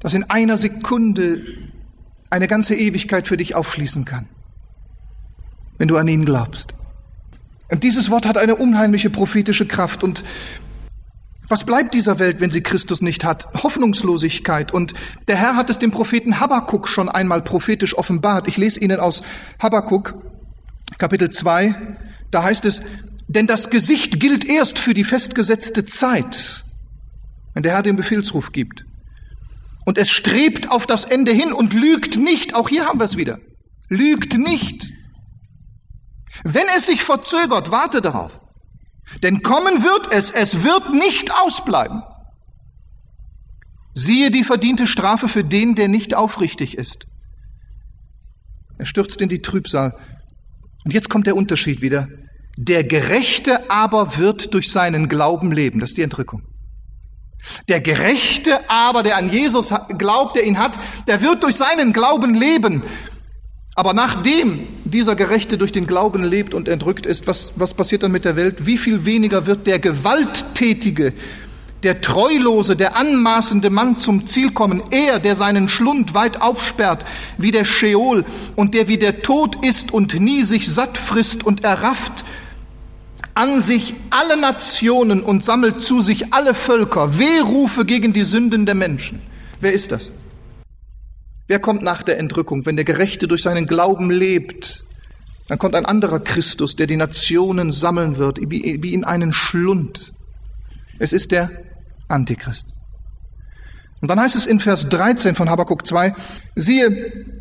[0.00, 1.44] dass in einer Sekunde
[2.30, 4.28] eine ganze Ewigkeit für dich aufschließen kann,
[5.78, 6.74] wenn du an ihn glaubst.
[7.70, 10.02] Und dieses Wort hat eine unheimliche prophetische Kraft.
[10.02, 10.24] Und
[11.48, 13.48] was bleibt dieser Welt, wenn sie Christus nicht hat?
[13.62, 14.72] Hoffnungslosigkeit.
[14.72, 14.94] Und
[15.28, 18.48] der Herr hat es dem Propheten Habakkuk schon einmal prophetisch offenbart.
[18.48, 19.22] Ich lese Ihnen aus
[19.60, 20.14] Habakkuk,
[20.98, 21.96] Kapitel 2.
[22.30, 22.82] Da heißt es,
[23.28, 26.64] denn das Gesicht gilt erst für die festgesetzte Zeit,
[27.54, 28.84] wenn der Herr den Befehlsruf gibt.
[29.84, 32.54] Und es strebt auf das Ende hin und lügt nicht.
[32.54, 33.38] Auch hier haben wir es wieder.
[33.88, 34.92] Lügt nicht.
[36.44, 38.40] Wenn es sich verzögert, warte darauf.
[39.22, 42.02] Denn kommen wird es, es wird nicht ausbleiben.
[43.92, 47.06] Siehe die verdiente Strafe für den, der nicht aufrichtig ist.
[48.78, 49.96] Er stürzt in die Trübsal.
[50.84, 52.08] Und jetzt kommt der Unterschied wieder.
[52.56, 55.80] Der Gerechte aber wird durch seinen Glauben leben.
[55.80, 56.42] Das ist die Entrückung.
[57.68, 62.34] Der Gerechte aber, der an Jesus glaubt, der ihn hat, der wird durch seinen Glauben
[62.34, 62.82] leben.
[63.74, 68.12] Aber nachdem dieser Gerechte durch den Glauben lebt und entrückt ist, was, was passiert dann
[68.12, 68.66] mit der Welt?
[68.66, 71.12] Wie viel weniger wird der Gewalttätige,
[71.82, 77.04] der Treulose, der anmaßende Mann zum Ziel kommen, er, der seinen Schlund weit aufsperrt,
[77.38, 78.24] wie der Scheol
[78.56, 82.24] und der wie der Tod ist und nie sich satt frisst und errafft,
[83.34, 88.74] an sich alle Nationen und sammelt zu sich alle Völker, Wehrufe gegen die Sünden der
[88.74, 89.22] Menschen.
[89.60, 90.12] Wer ist das?
[91.50, 94.84] Wer kommt nach der Entrückung, wenn der Gerechte durch seinen Glauben lebt?
[95.48, 100.14] Dann kommt ein anderer Christus, der die Nationen sammeln wird, wie, in einen Schlund.
[101.00, 101.50] Es ist der
[102.06, 102.66] Antichrist.
[104.00, 106.14] Und dann heißt es in Vers 13 von Habakkuk 2,
[106.54, 107.40] siehe,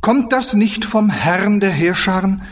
[0.00, 2.42] kommt das nicht vom Herrn der Heerscharen,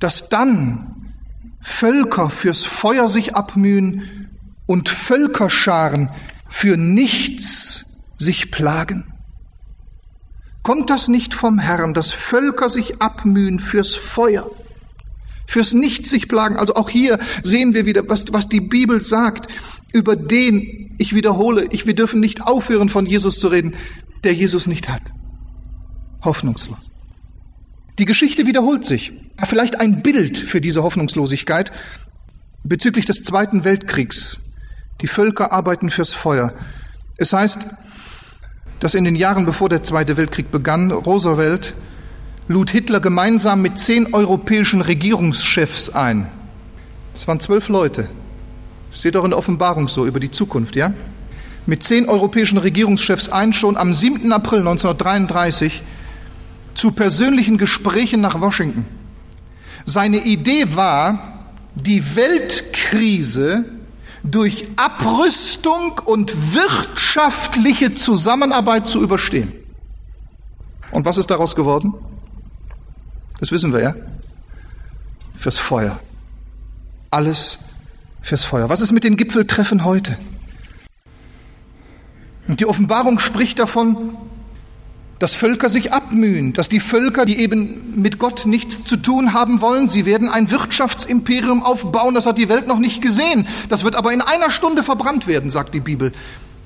[0.00, 1.14] dass dann
[1.60, 4.30] Völker fürs Feuer sich abmühen
[4.66, 6.10] und Völkerscharen
[6.48, 7.84] für nichts
[8.18, 9.13] sich plagen?
[10.64, 14.50] Kommt das nicht vom Herrn, dass Völker sich abmühen fürs Feuer?
[15.46, 16.56] fürs Nicht sich plagen.
[16.56, 19.46] Also auch hier sehen wir wieder, was, was die Bibel sagt
[19.92, 23.74] über den, ich wiederhole, ich, wir dürfen nicht aufhören von Jesus zu reden,
[24.24, 25.02] der Jesus nicht hat.
[26.22, 26.78] Hoffnungslos.
[27.98, 29.12] Die Geschichte wiederholt sich.
[29.46, 31.70] Vielleicht ein Bild für diese Hoffnungslosigkeit
[32.64, 34.40] bezüglich des Zweiten Weltkriegs.
[35.00, 36.54] Die Völker arbeiten fürs Feuer.
[37.18, 37.66] Es heißt,
[38.80, 41.74] dass in den Jahren bevor der Zweite Weltkrieg begann, Roosevelt
[42.48, 46.26] lud Hitler gemeinsam mit zehn europäischen Regierungschefs ein.
[47.14, 48.08] Es waren zwölf Leute.
[48.92, 50.92] Steht auch in der Offenbarung so über die Zukunft, ja?
[51.66, 54.30] Mit zehn europäischen Regierungschefs ein, schon am 7.
[54.32, 55.82] April 1933
[56.74, 58.84] zu persönlichen Gesprächen nach Washington.
[59.86, 63.64] Seine Idee war, die Weltkrise
[64.24, 69.52] durch Abrüstung und wirtschaftliche Zusammenarbeit zu überstehen.
[70.90, 71.94] Und was ist daraus geworden?
[73.38, 73.94] Das wissen wir ja.
[75.36, 76.00] Fürs Feuer.
[77.10, 77.58] Alles
[78.22, 78.70] fürs Feuer.
[78.70, 80.18] Was ist mit den Gipfeltreffen heute?
[82.48, 84.16] Und die Offenbarung spricht davon,
[85.18, 89.60] dass Völker sich abmühen, dass die Völker, die eben mit Gott nichts zu tun haben
[89.60, 93.46] wollen, sie werden ein Wirtschaftsimperium aufbauen, das hat die Welt noch nicht gesehen.
[93.68, 96.12] Das wird aber in einer Stunde verbrannt werden, sagt die Bibel.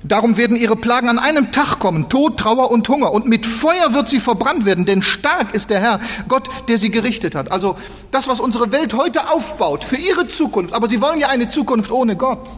[0.04, 3.12] Darum werden ihre Plagen an einem Tag kommen, Tod, Trauer und Hunger.
[3.12, 6.90] Und mit Feuer wird sie verbrannt werden, denn stark ist der Herr, Gott, der sie
[6.90, 7.50] gerichtet hat.
[7.50, 7.76] Also
[8.12, 10.72] das, was unsere Welt heute aufbaut, für ihre Zukunft.
[10.72, 12.48] Aber sie wollen ja eine Zukunft ohne Gott,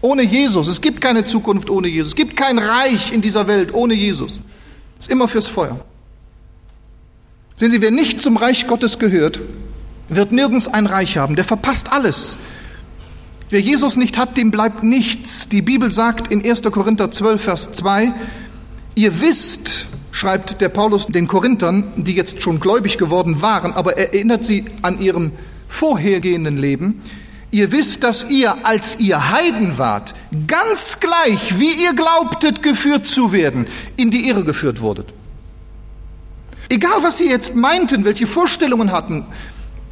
[0.00, 0.66] ohne Jesus.
[0.66, 2.08] Es gibt keine Zukunft ohne Jesus.
[2.08, 4.40] Es gibt kein Reich in dieser Welt ohne Jesus.
[5.02, 5.80] Ist immer fürs Feuer.
[7.56, 9.40] Sehen Sie, wer nicht zum Reich Gottes gehört,
[10.08, 11.34] wird nirgends ein Reich haben.
[11.34, 12.36] Der verpasst alles.
[13.50, 15.48] Wer Jesus nicht hat, dem bleibt nichts.
[15.48, 16.62] Die Bibel sagt in 1.
[16.62, 18.12] Korinther 12, Vers 2,
[18.94, 24.14] ihr wisst, schreibt der Paulus den Korinthern, die jetzt schon gläubig geworden waren, aber er
[24.14, 25.32] erinnert sie an ihrem
[25.66, 27.02] vorhergehenden Leben,
[27.52, 30.14] ihr wisst, dass ihr, als ihr Heiden wart,
[30.48, 35.06] ganz gleich, wie ihr glaubtet, geführt zu werden, in die Irre geführt wurdet.
[36.68, 39.26] Egal, was sie jetzt meinten, welche Vorstellungen hatten,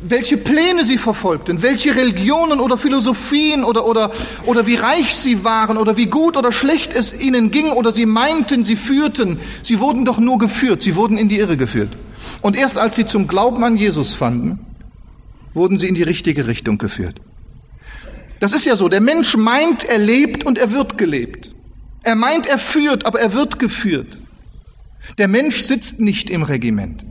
[0.01, 4.11] welche Pläne sie verfolgten, welche Religionen oder Philosophien oder, oder,
[4.46, 8.07] oder wie reich sie waren oder wie gut oder schlecht es ihnen ging oder sie
[8.07, 9.38] meinten, sie führten.
[9.62, 11.90] Sie wurden doch nur geführt, sie wurden in die Irre geführt.
[12.40, 14.59] Und erst als sie zum Glauben an Jesus fanden,
[15.53, 17.20] wurden sie in die richtige Richtung geführt.
[18.40, 21.55] Das ist ja so, der Mensch meint, er lebt und er wird gelebt.
[22.03, 24.18] Er meint, er führt, aber er wird geführt.
[25.18, 27.05] Der Mensch sitzt nicht im Regiment.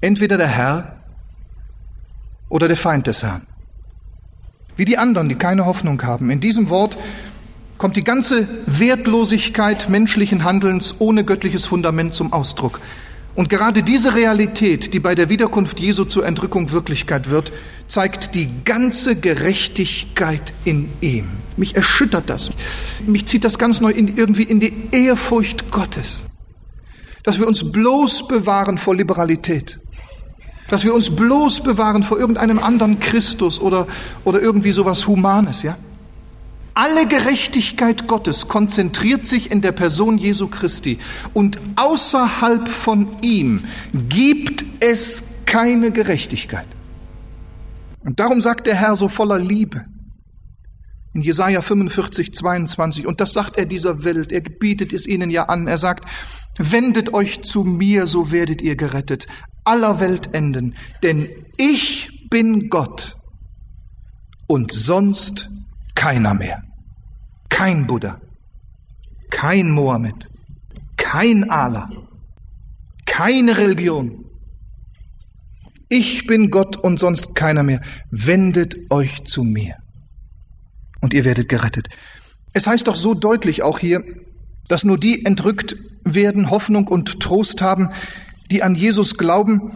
[0.00, 0.96] Entweder der Herr
[2.48, 3.46] oder der Feind des Herrn.
[4.76, 6.30] Wie die anderen, die keine Hoffnung haben.
[6.30, 6.98] In diesem Wort
[7.78, 12.80] kommt die ganze Wertlosigkeit menschlichen Handelns ohne göttliches Fundament zum Ausdruck.
[13.38, 17.52] Und gerade diese Realität, die bei der Wiederkunft Jesu zur Entrückung Wirklichkeit wird,
[17.86, 21.28] zeigt die ganze Gerechtigkeit in ihm.
[21.56, 22.50] Mich erschüttert das.
[23.06, 26.24] Mich zieht das ganz neu in, irgendwie in die Ehrfurcht Gottes.
[27.22, 29.78] Dass wir uns bloß bewahren vor Liberalität
[30.70, 33.86] dass wir uns bloß bewahren vor irgendeinem anderen Christus oder,
[34.24, 35.78] oder irgendwie sowas Humanes, ja?
[36.80, 41.00] Alle Gerechtigkeit Gottes konzentriert sich in der Person Jesu Christi.
[41.34, 43.64] Und außerhalb von ihm
[44.08, 46.68] gibt es keine Gerechtigkeit.
[48.04, 49.86] Und darum sagt der Herr so voller Liebe
[51.14, 55.46] in Jesaja 45, 22, und das sagt er dieser Welt, er bietet es ihnen ja
[55.46, 56.08] an, er sagt,
[56.58, 59.26] wendet euch zu mir, so werdet ihr gerettet,
[59.64, 63.16] aller Weltenden, denn ich bin Gott
[64.46, 65.50] und sonst
[65.96, 66.67] keiner mehr.
[67.48, 68.20] Kein Buddha,
[69.30, 70.30] kein Mohammed,
[70.96, 71.88] kein Allah,
[73.06, 74.28] keine Religion,
[75.90, 77.80] Ich bin Gott und sonst keiner mehr.
[78.10, 79.76] Wendet euch zu mir.
[81.00, 81.88] Und ihr werdet gerettet.
[82.52, 84.04] Es heißt doch so deutlich auch hier,
[84.68, 87.88] dass nur die entrückt werden, Hoffnung und Trost haben,
[88.50, 89.72] die an Jesus glauben,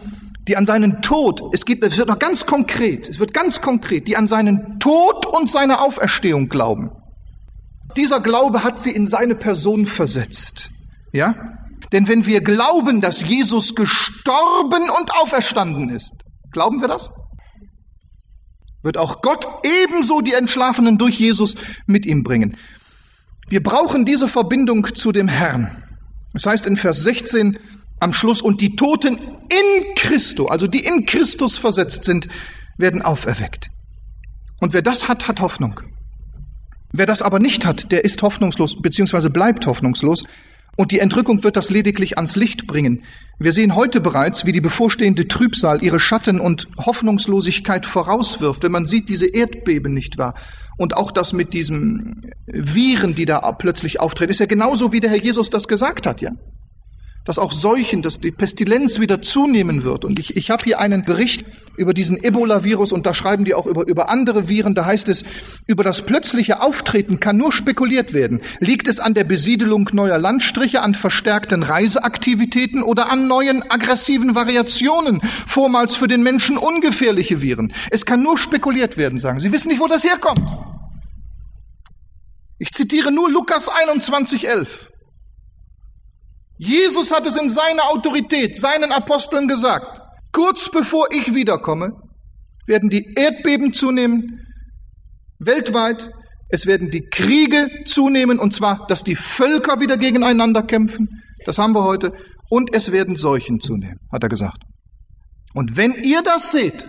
[0.47, 4.07] die an seinen Tod, es geht, es wird noch ganz konkret, es wird ganz konkret,
[4.07, 6.91] die an seinen Tod und seine Auferstehung glauben.
[7.97, 10.71] Dieser Glaube hat sie in seine Person versetzt.
[11.11, 11.57] Ja?
[11.91, 16.13] Denn wenn wir glauben, dass Jesus gestorben und auferstanden ist,
[16.51, 17.11] glauben wir das?
[18.81, 22.57] Wird auch Gott ebenso die Entschlafenen durch Jesus mit ihm bringen.
[23.47, 25.83] Wir brauchen diese Verbindung zu dem Herrn.
[26.33, 27.59] Das heißt in Vers 16
[27.99, 32.27] am Schluss, und die Toten in Christo, also die in Christus versetzt sind,
[32.77, 33.69] werden auferweckt.
[34.59, 35.79] Und wer das hat, hat Hoffnung.
[36.95, 40.25] Wer das aber nicht hat, der ist hoffnungslos, beziehungsweise bleibt hoffnungslos.
[40.75, 43.03] Und die Entrückung wird das lediglich ans Licht bringen.
[43.39, 48.85] Wir sehen heute bereits, wie die bevorstehende Trübsal ihre Schatten und Hoffnungslosigkeit vorauswirft, wenn man
[48.85, 50.35] sieht diese Erdbeben nicht wahr.
[50.77, 55.09] Und auch das mit diesen Viren, die da plötzlich auftreten, ist ja genauso, wie der
[55.09, 56.31] Herr Jesus das gesagt hat, ja
[57.25, 60.05] dass auch Seuchen, dass die Pestilenz wieder zunehmen wird.
[60.05, 63.65] Und ich, ich habe hier einen Bericht über diesen Ebola-Virus und da schreiben die auch
[63.65, 64.75] über, über andere Viren.
[64.75, 65.23] Da heißt es,
[65.65, 68.41] über das plötzliche Auftreten kann nur spekuliert werden.
[68.59, 75.21] Liegt es an der Besiedelung neuer Landstriche, an verstärkten Reiseaktivitäten oder an neuen aggressiven Variationen,
[75.47, 77.73] vormals für den Menschen ungefährliche Viren?
[77.89, 79.51] Es kann nur spekuliert werden, sagen Sie.
[79.51, 80.47] wissen nicht, wo das herkommt.
[82.59, 84.92] Ich zitiere nur Lukas 21, 11.
[86.65, 90.01] Jesus hat es in seiner Autorität seinen Aposteln gesagt.
[90.31, 91.91] Kurz bevor ich wiederkomme,
[92.65, 94.47] werden die Erdbeben zunehmen,
[95.39, 96.09] weltweit.
[96.47, 101.21] Es werden die Kriege zunehmen, und zwar, dass die Völker wieder gegeneinander kämpfen.
[101.45, 102.13] Das haben wir heute.
[102.49, 104.63] Und es werden Seuchen zunehmen, hat er gesagt.
[105.53, 106.85] Und wenn ihr das seht,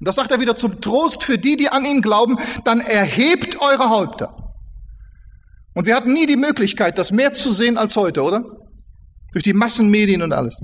[0.00, 3.60] und das sagt er wieder zum Trost für die, die an ihn glauben, dann erhebt
[3.60, 4.34] eure Häupter.
[5.74, 8.44] Und wir hatten nie die Möglichkeit, das mehr zu sehen als heute, oder?
[9.32, 10.60] Durch die Massenmedien und alles.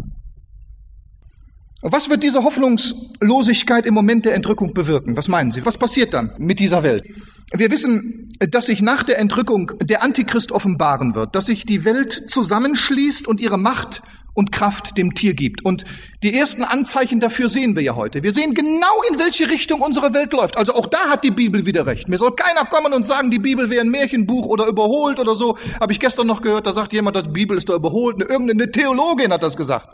[1.81, 5.17] Was wird diese Hoffnungslosigkeit im Moment der Entrückung bewirken?
[5.17, 5.65] Was meinen Sie?
[5.65, 7.05] Was passiert dann mit dieser Welt?
[7.53, 12.25] Wir wissen, dass sich nach der Entrückung der Antichrist offenbaren wird, dass sich die Welt
[12.27, 14.03] zusammenschließt und ihre Macht
[14.39, 15.65] und Kraft dem Tier gibt.
[15.65, 15.85] Und
[16.23, 18.23] die ersten Anzeichen dafür sehen wir ja heute.
[18.23, 20.57] Wir sehen genau, in welche Richtung unsere Welt läuft.
[20.57, 22.09] Also auch da hat die Bibel wieder recht.
[22.09, 25.59] Mir soll keiner kommen und sagen, die Bibel wäre ein Märchenbuch oder überholt oder so.
[25.81, 28.21] Habe ich gestern noch gehört, da sagt jemand, die Bibel ist da überholt.
[28.21, 29.89] Irgendeine Theologin hat das gesagt.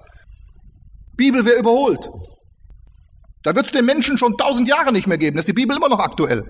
[1.16, 2.06] Bibel wäre überholt.
[3.44, 5.36] Da wird es den Menschen schon tausend Jahre nicht mehr geben.
[5.36, 6.44] Da ist die Bibel immer noch aktuell.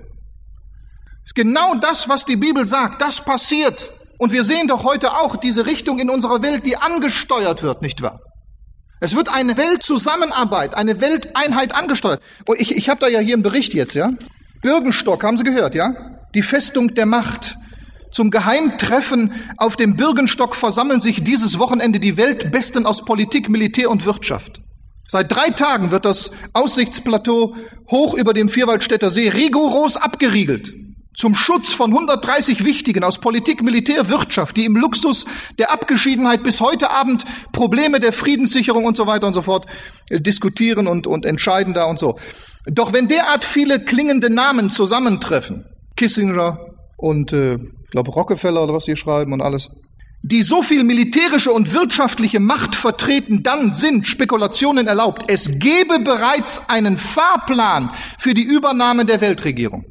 [1.24, 3.92] Ist genau das, was die Bibel sagt, das passiert.
[4.18, 8.03] Und wir sehen doch heute auch diese Richtung in unserer Welt, die angesteuert wird, nicht
[8.03, 8.20] wahr?
[9.00, 12.22] Es wird eine Weltzusammenarbeit, eine Welteinheit angesteuert.
[12.46, 14.11] Oh, ich, ich habe da ja hier einen Bericht jetzt, ja?
[14.62, 15.94] Birkenstock, haben Sie gehört, ja?
[16.35, 17.57] Die Festung der Macht.
[18.12, 24.07] Zum Geheimtreffen auf dem Birkenstock versammeln sich dieses Wochenende die Weltbesten aus Politik, Militär und
[24.07, 24.62] Wirtschaft.
[25.09, 27.57] Seit drei Tagen wird das Aussichtsplateau
[27.90, 30.83] hoch über dem Vierwaldstätter See rigoros abgeriegelt
[31.14, 35.27] zum Schutz von 130 Wichtigen aus Politik, Militär, Wirtschaft, die im Luxus
[35.59, 39.67] der Abgeschiedenheit bis heute Abend Probleme der Friedenssicherung und so weiter und so fort
[40.10, 42.19] äh, diskutieren und, und entscheiden da und so.
[42.67, 45.65] Doch wenn derart viele klingende Namen zusammentreffen,
[45.96, 46.58] Kissinger
[46.96, 49.69] und äh, ich glaube Rockefeller oder was sie schreiben und alles,
[50.23, 55.25] die so viel militärische und wirtschaftliche Macht vertreten, dann sind Spekulationen erlaubt.
[55.29, 59.85] Es gebe bereits einen Fahrplan für die Übernahme der Weltregierung.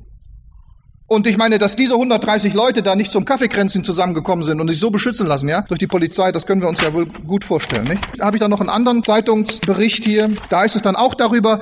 [1.14, 4.80] Und ich meine, dass diese 130 Leute da nicht zum Kaffeekränzchen zusammengekommen sind und sich
[4.80, 7.84] so beschützen lassen, ja, durch die Polizei, das können wir uns ja wohl gut vorstellen,
[7.84, 8.02] nicht?
[8.18, 10.32] Da habe ich dann noch einen anderen Zeitungsbericht hier.
[10.50, 11.60] Da ist es dann auch darüber,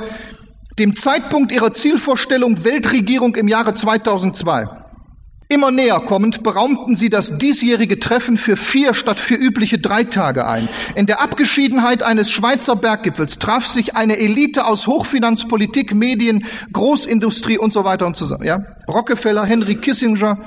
[0.80, 4.81] dem Zeitpunkt ihrer Zielvorstellung Weltregierung im Jahre 2002.
[5.52, 10.48] Immer näher kommend beraumten sie das diesjährige Treffen für vier statt für übliche drei Tage
[10.48, 10.70] ein.
[10.96, 17.58] In der Abgeschiedenheit eines Schweizer Berggipfels traf sich eine Elite aus Hochfinanz, Politik, Medien, Großindustrie
[17.58, 18.38] und so weiter und so.
[18.42, 18.64] Ja?
[18.88, 20.38] Rockefeller, Henry Kissinger,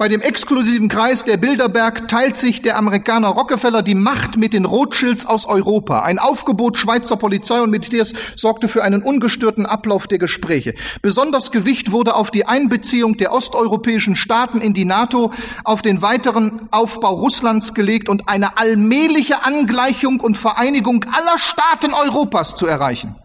[0.00, 4.64] bei dem exklusiven Kreis der Bilderberg teilt sich der Amerikaner Rockefeller die Macht mit den
[4.64, 6.00] Rothschilds aus Europa.
[6.00, 10.72] Ein Aufgebot Schweizer Polizei und Militärs sorgte für einen ungestörten Ablauf der Gespräche.
[11.02, 15.34] Besonders Gewicht wurde auf die Einbeziehung der osteuropäischen Staaten in die NATO,
[15.64, 22.56] auf den weiteren Aufbau Russlands gelegt und eine allmähliche Angleichung und Vereinigung aller Staaten Europas
[22.56, 23.16] zu erreichen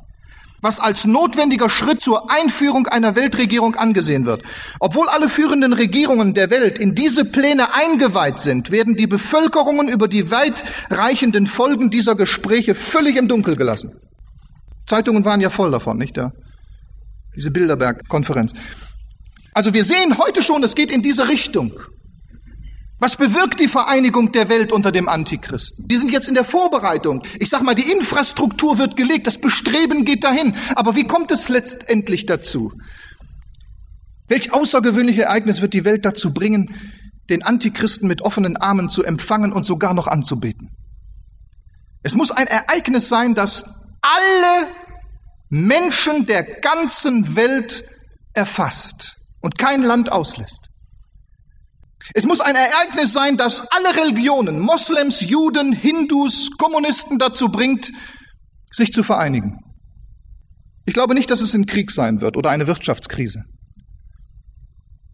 [0.62, 4.44] was als notwendiger Schritt zur Einführung einer Weltregierung angesehen wird.
[4.80, 10.08] Obwohl alle führenden Regierungen der Welt in diese Pläne eingeweiht sind, werden die Bevölkerungen über
[10.08, 14.00] die weitreichenden Folgen dieser Gespräche völlig im Dunkel gelassen.
[14.88, 16.18] Zeitungen waren ja voll davon, nicht?
[16.18, 16.32] Ja.
[17.36, 18.54] Diese Bilderberg-Konferenz.
[19.54, 21.74] Also wir sehen heute schon, es geht in diese Richtung.
[23.06, 25.88] Was bewirkt die Vereinigung der Welt unter dem Antichristen?
[25.88, 27.22] Die sind jetzt in der Vorbereitung.
[27.40, 30.56] Ich sag mal, die Infrastruktur wird gelegt, das Bestreben geht dahin.
[30.76, 32.74] Aber wie kommt es letztendlich dazu?
[34.28, 36.74] Welch außergewöhnliche Ereignis wird die Welt dazu bringen,
[37.30, 40.72] den Antichristen mit offenen Armen zu empfangen und sogar noch anzubeten?
[42.02, 43.66] Es muss ein Ereignis sein, das
[44.02, 44.68] alle
[45.50, 47.86] Menschen der ganzen Welt
[48.34, 50.65] erfasst und kein Land auslässt.
[52.14, 57.92] Es muss ein Ereignis sein, das alle Religionen, Moslems, Juden, Hindus, Kommunisten dazu bringt,
[58.72, 59.60] sich zu vereinigen.
[60.86, 63.44] Ich glaube nicht, dass es ein Krieg sein wird oder eine Wirtschaftskrise.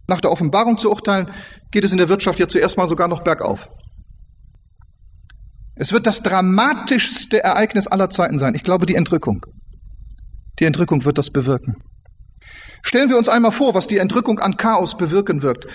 [0.07, 1.31] Nach der Offenbarung zu urteilen,
[1.71, 3.69] geht es in der Wirtschaft ja zuerst mal sogar noch bergauf.
[5.75, 8.53] Es wird das dramatischste Ereignis aller Zeiten sein.
[8.55, 9.45] Ich glaube, die Entrückung.
[10.59, 11.75] Die Entrückung wird das bewirken.
[12.83, 15.67] Stellen wir uns einmal vor, was die Entrückung an Chaos bewirken wird.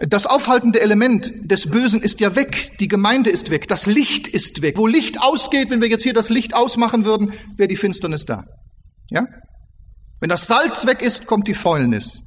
[0.00, 2.76] Das aufhaltende Element des Bösen ist ja weg.
[2.78, 3.66] Die Gemeinde ist weg.
[3.66, 4.76] Das Licht ist weg.
[4.78, 8.44] Wo Licht ausgeht, wenn wir jetzt hier das Licht ausmachen würden, wäre die Finsternis da.
[9.10, 9.26] Ja?
[10.20, 12.22] Wenn das Salz weg ist, kommt die Fäulnis.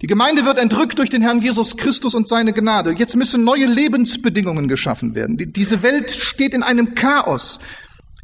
[0.00, 2.94] Die Gemeinde wird entrückt durch den Herrn Jesus Christus und seine Gnade.
[2.96, 5.36] Jetzt müssen neue Lebensbedingungen geschaffen werden.
[5.36, 7.60] Die, diese Welt steht in einem Chaos.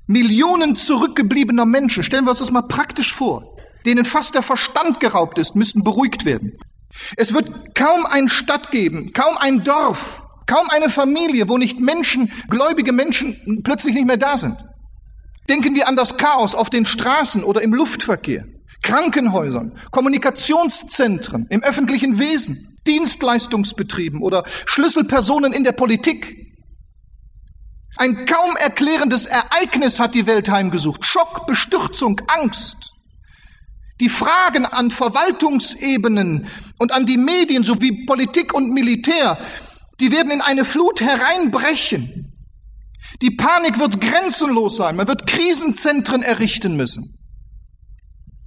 [0.07, 5.39] Millionen zurückgebliebener Menschen, stellen wir uns das mal praktisch vor, denen fast der Verstand geraubt
[5.39, 6.59] ist, müssten beruhigt werden.
[7.17, 12.33] Es wird kaum eine Stadt geben, kaum ein Dorf, kaum eine Familie, wo nicht Menschen,
[12.49, 14.57] gläubige Menschen plötzlich nicht mehr da sind.
[15.49, 18.45] Denken wir an das Chaos auf den Straßen oder im Luftverkehr,
[18.83, 26.47] Krankenhäusern, Kommunikationszentren, im öffentlichen Wesen, Dienstleistungsbetrieben oder Schlüsselpersonen in der Politik.
[27.97, 31.05] Ein kaum erklärendes Ereignis hat die Welt heimgesucht.
[31.05, 32.95] Schock, Bestürzung, Angst.
[34.01, 36.47] Die Fragen an Verwaltungsebenen
[36.79, 39.39] und an die Medien sowie Politik und Militär,
[40.01, 42.33] die werden in eine Flut hereinbrechen.
[43.23, 44.97] Die Panik wird grenzenlos sein.
[44.97, 47.19] Man wird Krisenzentren errichten müssen.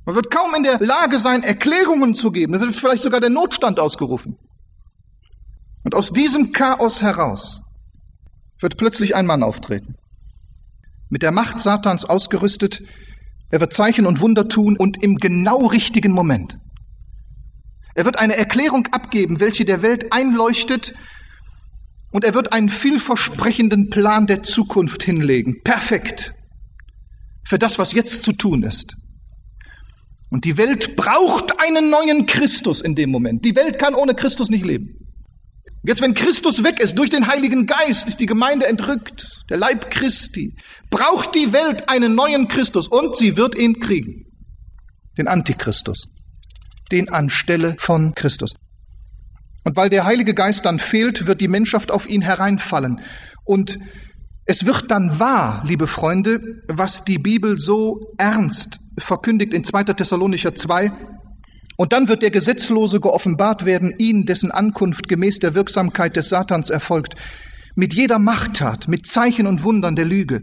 [0.06, 2.54] Man wird kaum in der Lage sein, Erklärungen zu geben.
[2.54, 4.38] Es wird vielleicht sogar der Notstand ausgerufen.
[5.84, 7.64] Und aus diesem Chaos heraus
[8.60, 9.96] wird plötzlich ein Mann auftreten.
[11.10, 12.82] Mit der Macht Satans ausgerüstet,
[13.52, 16.58] er wird Zeichen und Wunder tun und im genau richtigen Moment.
[17.94, 20.94] Er wird eine Erklärung abgeben, welche der Welt einleuchtet,
[22.12, 25.62] und er wird einen vielversprechenden Plan der Zukunft hinlegen.
[25.64, 26.34] Perfekt.
[27.46, 28.96] Für das, was jetzt zu tun ist.
[30.30, 33.44] Und die Welt braucht einen neuen Christus in dem Moment.
[33.46, 35.01] Die Welt kann ohne Christus nicht leben.
[35.84, 39.90] Jetzt, wenn Christus weg ist, durch den Heiligen Geist ist die Gemeinde entrückt, der Leib
[39.90, 40.56] Christi,
[40.92, 44.26] braucht die Welt einen neuen Christus und sie wird ihn kriegen.
[45.18, 46.06] Den Antichristus.
[46.92, 48.54] Den anstelle von Christus.
[49.64, 53.02] Und weil der Heilige Geist dann fehlt, wird die Menschheit auf ihn hereinfallen.
[53.44, 53.80] Und
[54.46, 59.84] es wird dann wahr, liebe Freunde, was die Bibel so ernst verkündigt in 2.
[59.86, 60.92] Thessalonicher 2,
[61.78, 66.70] und dann wird der Gesetzlose geoffenbart werden, ihn, dessen Ankunft gemäß der Wirksamkeit des Satans
[66.70, 67.16] erfolgt,
[67.76, 70.42] mit jeder Machttat, mit Zeichen und Wundern der Lüge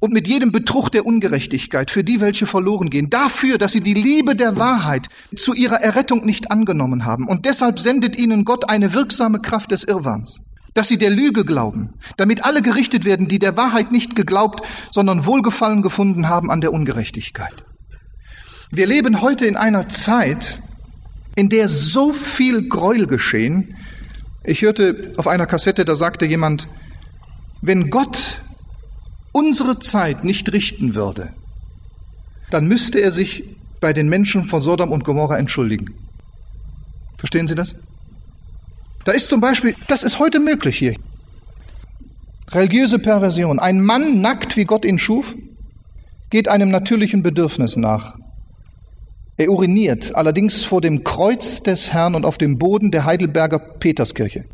[0.00, 3.94] und mit jedem Betrug der Ungerechtigkeit für die, welche verloren gehen, dafür, dass sie die
[3.94, 5.06] Liebe der Wahrheit
[5.36, 7.26] zu ihrer Errettung nicht angenommen haben.
[7.26, 10.38] Und deshalb sendet ihnen Gott eine wirksame Kraft des Irrwarns,
[10.74, 15.24] dass sie der Lüge glauben, damit alle gerichtet werden, die der Wahrheit nicht geglaubt, sondern
[15.24, 17.64] Wohlgefallen gefunden haben an der Ungerechtigkeit.
[18.70, 20.60] Wir leben heute in einer Zeit,
[21.36, 23.76] in der so viel Gräuel geschehen.
[24.42, 26.68] Ich hörte auf einer Kassette, da sagte jemand,
[27.62, 28.42] wenn Gott
[29.32, 31.32] unsere Zeit nicht richten würde,
[32.50, 33.44] dann müsste er sich
[33.80, 35.94] bei den Menschen von Sodom und Gomorra entschuldigen.
[37.18, 37.76] Verstehen Sie das?
[39.04, 40.96] Da ist zum Beispiel, das ist heute möglich hier.
[42.48, 43.58] Religiöse Perversion.
[43.58, 45.34] Ein Mann, nackt wie Gott ihn schuf,
[46.30, 48.16] geht einem natürlichen Bedürfnis nach.
[49.38, 54.44] Er uriniert, allerdings vor dem Kreuz des Herrn und auf dem Boden der Heidelberger Peterskirche.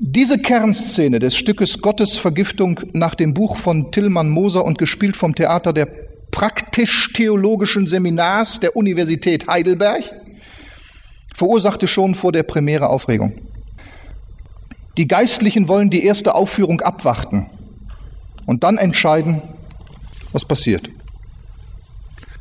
[0.00, 5.72] Diese Kernszene des Stückes Gottesvergiftung nach dem Buch von Tillmann Moser und gespielt vom Theater
[5.72, 5.86] der
[6.30, 10.04] praktisch-theologischen Seminars der Universität Heidelberg
[11.34, 13.34] verursachte schon vor der Premiere Aufregung.
[14.96, 17.50] Die Geistlichen wollen die erste Aufführung abwarten
[18.46, 19.42] und dann entscheiden,
[20.32, 20.90] was passiert.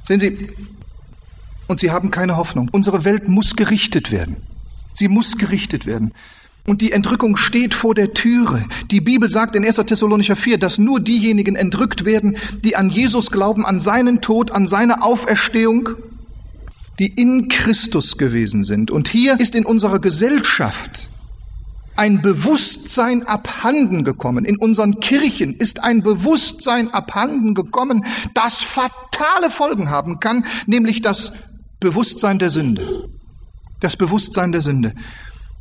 [0.03, 0.47] Sehen Sie,
[1.67, 2.69] und sie haben keine Hoffnung.
[2.71, 4.37] Unsere Welt muss gerichtet werden.
[4.93, 6.13] Sie muss gerichtet werden.
[6.65, 8.65] Und die Entrückung steht vor der Türe.
[8.91, 9.77] Die Bibel sagt in 1.
[9.77, 14.67] Thessalonicher 4, dass nur diejenigen entrückt werden, die an Jesus glauben, an seinen Tod, an
[14.67, 15.89] seine Auferstehung,
[16.99, 18.91] die in Christus gewesen sind.
[18.91, 21.09] Und hier ist in unserer Gesellschaft
[21.95, 24.43] ein Bewusstsein abhanden gekommen.
[24.43, 31.31] In unseren Kirchen ist ein Bewusstsein abhanden gekommen, das fatale Folgen haben kann, nämlich das
[31.79, 33.09] Bewusstsein der Sünde.
[33.79, 34.93] Das Bewusstsein der Sünde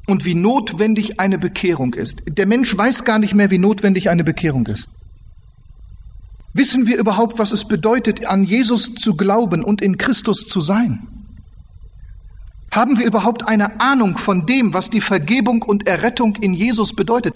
[0.07, 2.23] und wie notwendig eine Bekehrung ist.
[2.27, 4.89] Der Mensch weiß gar nicht mehr, wie notwendig eine Bekehrung ist.
[6.55, 11.07] Wissen wir überhaupt, was es bedeutet, an Jesus zu glauben und in Christus zu sein?
[12.71, 17.35] Haben wir überhaupt eine Ahnung von dem, was die Vergebung und Errettung in Jesus bedeutet?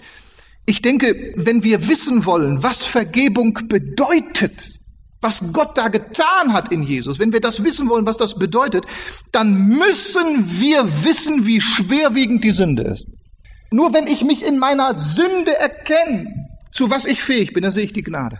[0.65, 4.79] Ich denke, wenn wir wissen wollen, was Vergebung bedeutet,
[5.21, 8.85] was Gott da getan hat in Jesus, wenn wir das wissen wollen, was das bedeutet,
[9.31, 13.05] dann müssen wir wissen, wie schwerwiegend die Sünde ist.
[13.71, 16.25] Nur wenn ich mich in meiner Sünde erkenne,
[16.71, 18.39] zu was ich fähig bin, dann sehe ich die Gnade.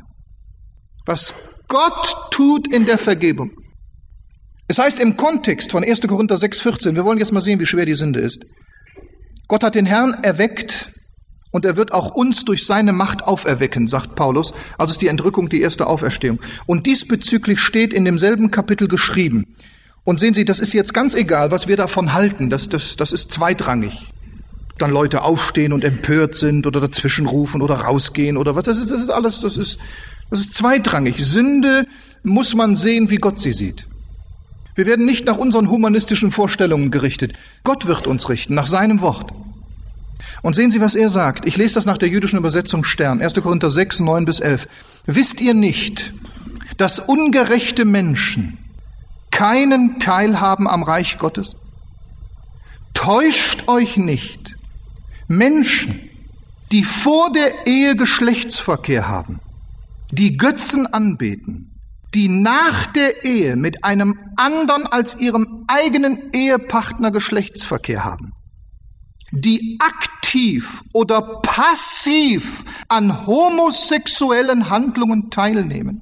[1.06, 1.34] Was
[1.68, 3.52] Gott tut in der Vergebung.
[4.68, 6.02] Es heißt im Kontext von 1.
[6.02, 8.44] Korinther 6,14, wir wollen jetzt mal sehen, wie schwer die Sünde ist.
[9.48, 10.92] Gott hat den Herrn erweckt
[11.52, 14.54] und er wird auch uns durch seine Macht auferwecken, sagt Paulus.
[14.78, 16.40] Also ist die Entrückung die erste Auferstehung.
[16.66, 19.46] Und diesbezüglich steht in demselben Kapitel geschrieben.
[20.04, 22.50] Und sehen Sie, das ist jetzt ganz egal, was wir davon halten.
[22.50, 24.12] Das, das, das ist zweitrangig.
[24.78, 28.64] Dann Leute aufstehen und empört sind oder dazwischenrufen oder rausgehen oder was.
[28.64, 29.78] Das ist, das ist alles, das ist,
[30.30, 31.24] das ist zweitrangig.
[31.24, 31.86] Sünde
[32.24, 33.86] muss man sehen, wie Gott sie sieht.
[34.74, 37.34] Wir werden nicht nach unseren humanistischen Vorstellungen gerichtet.
[37.64, 39.32] Gott wird uns richten, nach seinem Wort.
[40.42, 41.46] Und sehen Sie, was er sagt.
[41.46, 43.36] Ich lese das nach der jüdischen Übersetzung Stern, 1.
[43.36, 44.68] Korinther 6, 9 bis 11.
[45.06, 46.14] Wisst ihr nicht,
[46.78, 48.58] dass ungerechte Menschen
[49.32, 51.56] keinen Teil haben am Reich Gottes?
[52.94, 54.56] Täuscht euch nicht.
[55.28, 56.10] Menschen,
[56.72, 59.40] die vor der Ehe Geschlechtsverkehr haben,
[60.12, 61.72] die Götzen anbeten,
[62.14, 68.34] die nach der Ehe mit einem anderen als ihrem eigenen Ehepartner Geschlechtsverkehr haben,
[69.32, 76.02] die aktiv oder passiv an homosexuellen Handlungen teilnehmen,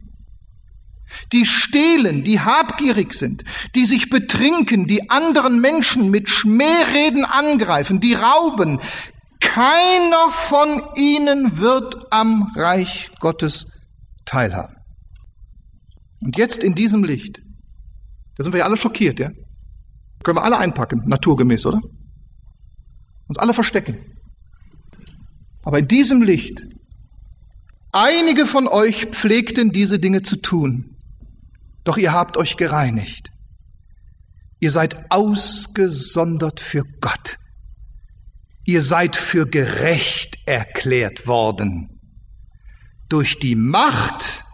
[1.31, 3.43] die stehlen, die habgierig sind,
[3.75, 8.79] die sich betrinken, die anderen Menschen mit Schmähreden angreifen, die rauben,
[9.39, 13.67] keiner von ihnen wird am Reich Gottes
[14.25, 14.75] teilhaben.
[16.21, 17.41] Und jetzt in diesem Licht,
[18.35, 19.29] da sind wir ja alle schockiert, ja?
[20.23, 21.79] Können wir alle einpacken, naturgemäß, oder?
[23.29, 23.97] Uns alle verstecken.
[25.63, 26.63] Aber in diesem Licht,
[27.91, 30.97] einige von euch pflegten diese Dinge zu tun,
[31.83, 33.31] doch ihr habt euch gereinigt.
[34.59, 37.37] Ihr seid ausgesondert für Gott.
[38.65, 41.99] Ihr seid für gerecht erklärt worden
[43.07, 44.45] durch die Macht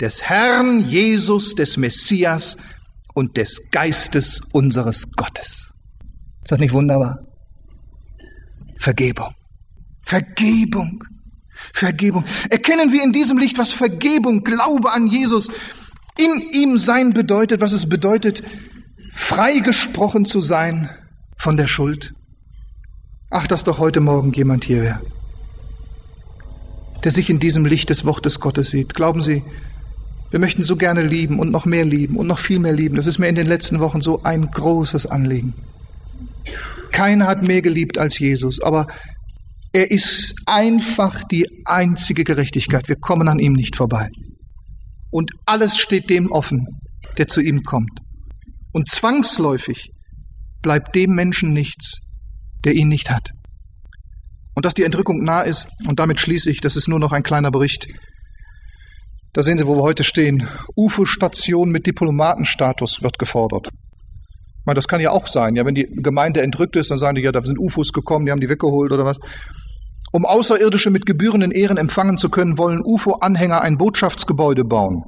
[0.00, 2.58] des Herrn Jesus, des Messias
[3.14, 5.72] und des Geistes unseres Gottes.
[6.42, 7.25] Ist das nicht wunderbar?
[8.78, 9.34] Vergebung.
[10.02, 11.04] Vergebung.
[11.72, 12.24] Vergebung.
[12.50, 15.48] Erkennen wir in diesem Licht, was Vergebung, Glaube an Jesus,
[16.18, 18.42] in ihm sein bedeutet, was es bedeutet,
[19.12, 20.90] freigesprochen zu sein
[21.36, 22.14] von der Schuld.
[23.30, 25.02] Ach, dass doch heute Morgen jemand hier wäre,
[27.04, 28.94] der sich in diesem Licht des Wortes Gottes sieht.
[28.94, 29.42] Glauben Sie,
[30.30, 32.96] wir möchten so gerne lieben und noch mehr lieben und noch viel mehr lieben.
[32.96, 35.54] Das ist mir in den letzten Wochen so ein großes Anliegen.
[36.92, 38.86] Keiner hat mehr geliebt als Jesus, aber
[39.72, 42.88] er ist einfach die einzige Gerechtigkeit.
[42.88, 44.08] Wir kommen an ihm nicht vorbei.
[45.10, 46.66] Und alles steht dem offen,
[47.18, 48.00] der zu ihm kommt.
[48.72, 49.90] Und zwangsläufig
[50.62, 52.00] bleibt dem Menschen nichts,
[52.64, 53.30] der ihn nicht hat.
[54.54, 57.22] Und dass die Entrückung nah ist, und damit schließe ich, das ist nur noch ein
[57.22, 57.86] kleiner Bericht.
[59.34, 60.48] Da sehen Sie, wo wir heute stehen.
[60.74, 63.68] UFO-Station mit Diplomatenstatus wird gefordert
[64.66, 65.56] meine, das kann ja auch sein.
[65.56, 68.32] Ja, wenn die Gemeinde entrückt ist, dann sagen die, ja, da sind UFOs gekommen, die
[68.32, 69.18] haben die weggeholt oder was.
[70.12, 75.02] Um Außerirdische mit gebührenden Ehren empfangen zu können, wollen UFO-Anhänger ein Botschaftsgebäude bauen.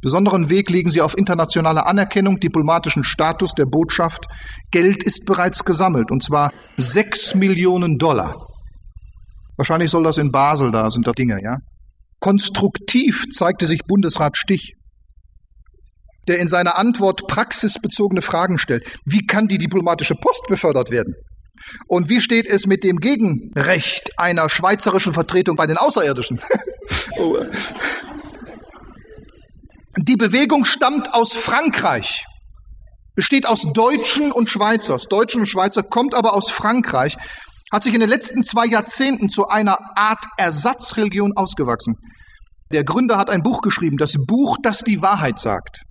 [0.00, 4.26] Besonderen Weg legen sie auf internationale Anerkennung, diplomatischen Status der Botschaft.
[4.70, 8.34] Geld ist bereits gesammelt, und zwar sechs Millionen Dollar.
[9.56, 11.56] Wahrscheinlich soll das in Basel da, sind da Dinge, ja.
[12.20, 14.74] Konstruktiv zeigte sich Bundesrat Stich
[16.28, 18.84] der in seiner Antwort praxisbezogene Fragen stellt.
[19.04, 21.14] Wie kann die diplomatische Post befördert werden?
[21.86, 26.40] Und wie steht es mit dem Gegenrecht einer schweizerischen Vertretung bei den Außerirdischen?
[27.16, 27.38] Oh.
[29.96, 32.24] Die Bewegung stammt aus Frankreich,
[33.14, 35.04] besteht aus Deutschen und Schweizers.
[35.04, 37.16] Deutschen und Schweizer kommt aber aus Frankreich,
[37.72, 41.96] hat sich in den letzten zwei Jahrzehnten zu einer Art Ersatzreligion ausgewachsen.
[42.72, 45.84] Der Gründer hat ein Buch geschrieben, das Buch, das die Wahrheit sagt.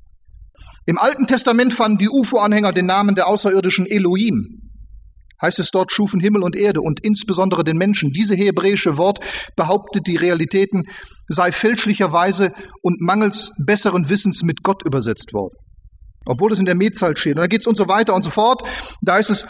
[0.85, 4.59] Im Alten Testament fanden die UFO-Anhänger den Namen der außerirdischen Elohim.
[5.41, 8.11] Heißt es dort, schufen Himmel und Erde und insbesondere den Menschen.
[8.11, 9.19] Diese hebräische Wort
[9.55, 10.83] behauptet, die Realitäten
[11.27, 15.55] sei fälschlicherweise und mangels besseren Wissens mit Gott übersetzt worden.
[16.25, 17.35] Obwohl es in der Mehrzahl steht.
[17.35, 18.63] Und da geht's und so weiter und so fort.
[19.01, 19.45] Da ist es,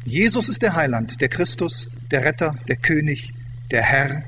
[0.06, 3.34] Jesus ist der Heiland, der Christus, der Retter, der König,
[3.72, 4.24] der Herr.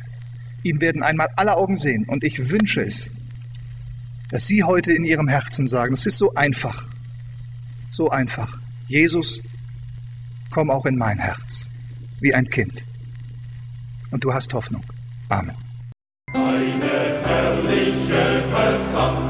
[0.63, 3.09] Ihn werden einmal alle Augen sehen und ich wünsche es,
[4.29, 6.85] dass Sie heute in Ihrem Herzen sagen, es ist so einfach,
[7.89, 8.59] so einfach.
[8.87, 9.41] Jesus,
[10.51, 11.69] komm auch in mein Herz,
[12.19, 12.85] wie ein Kind.
[14.11, 14.83] Und du hast Hoffnung.
[15.29, 15.55] Amen.
[16.33, 19.20] Eine herrliche Versammlung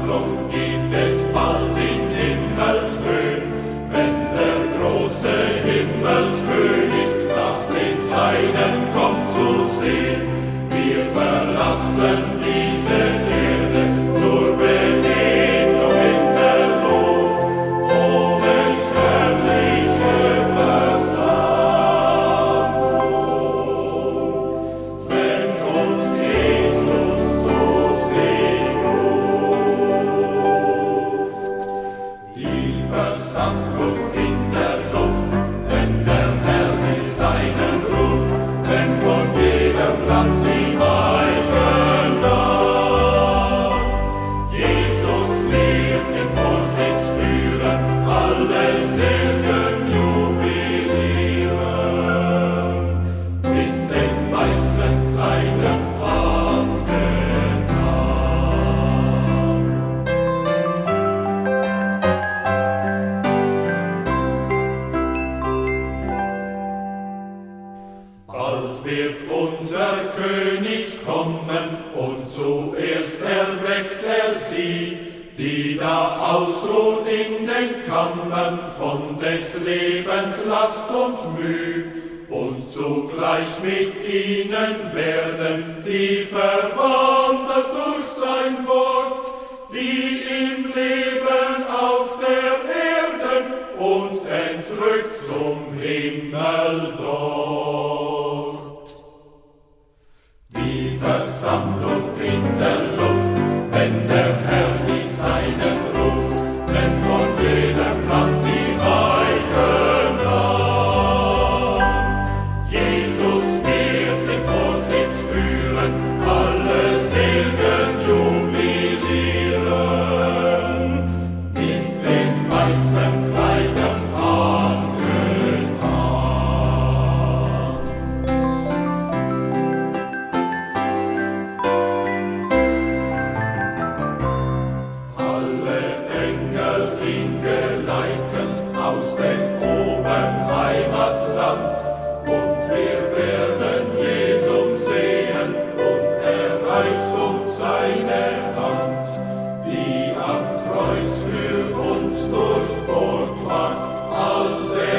[154.52, 154.91] als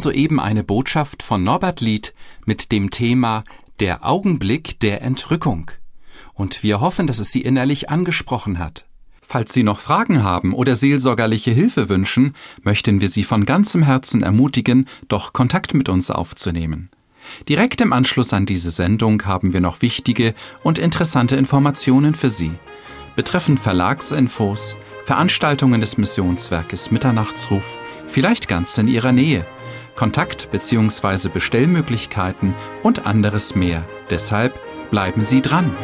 [0.00, 2.14] soeben eine Botschaft von Norbert Lied
[2.46, 3.44] mit dem Thema
[3.78, 5.70] Der Augenblick der Entrückung.
[6.34, 8.86] Und wir hoffen, dass es Sie innerlich angesprochen hat.
[9.22, 12.34] Falls Sie noch Fragen haben oder seelsorgerliche Hilfe wünschen,
[12.64, 16.90] möchten wir Sie von ganzem Herzen ermutigen, doch Kontakt mit uns aufzunehmen.
[17.48, 20.34] Direkt im Anschluss an diese Sendung haben wir noch wichtige
[20.64, 22.50] und interessante Informationen für Sie.
[23.14, 24.74] Betreffend Verlagsinfos,
[25.04, 27.78] Veranstaltungen des Missionswerkes Mitternachtsruf,
[28.08, 29.46] vielleicht ganz in Ihrer Nähe,
[30.00, 31.28] Kontakt- bzw.
[31.28, 33.84] Bestellmöglichkeiten und anderes mehr.
[34.08, 34.58] Deshalb
[34.90, 35.76] bleiben Sie dran.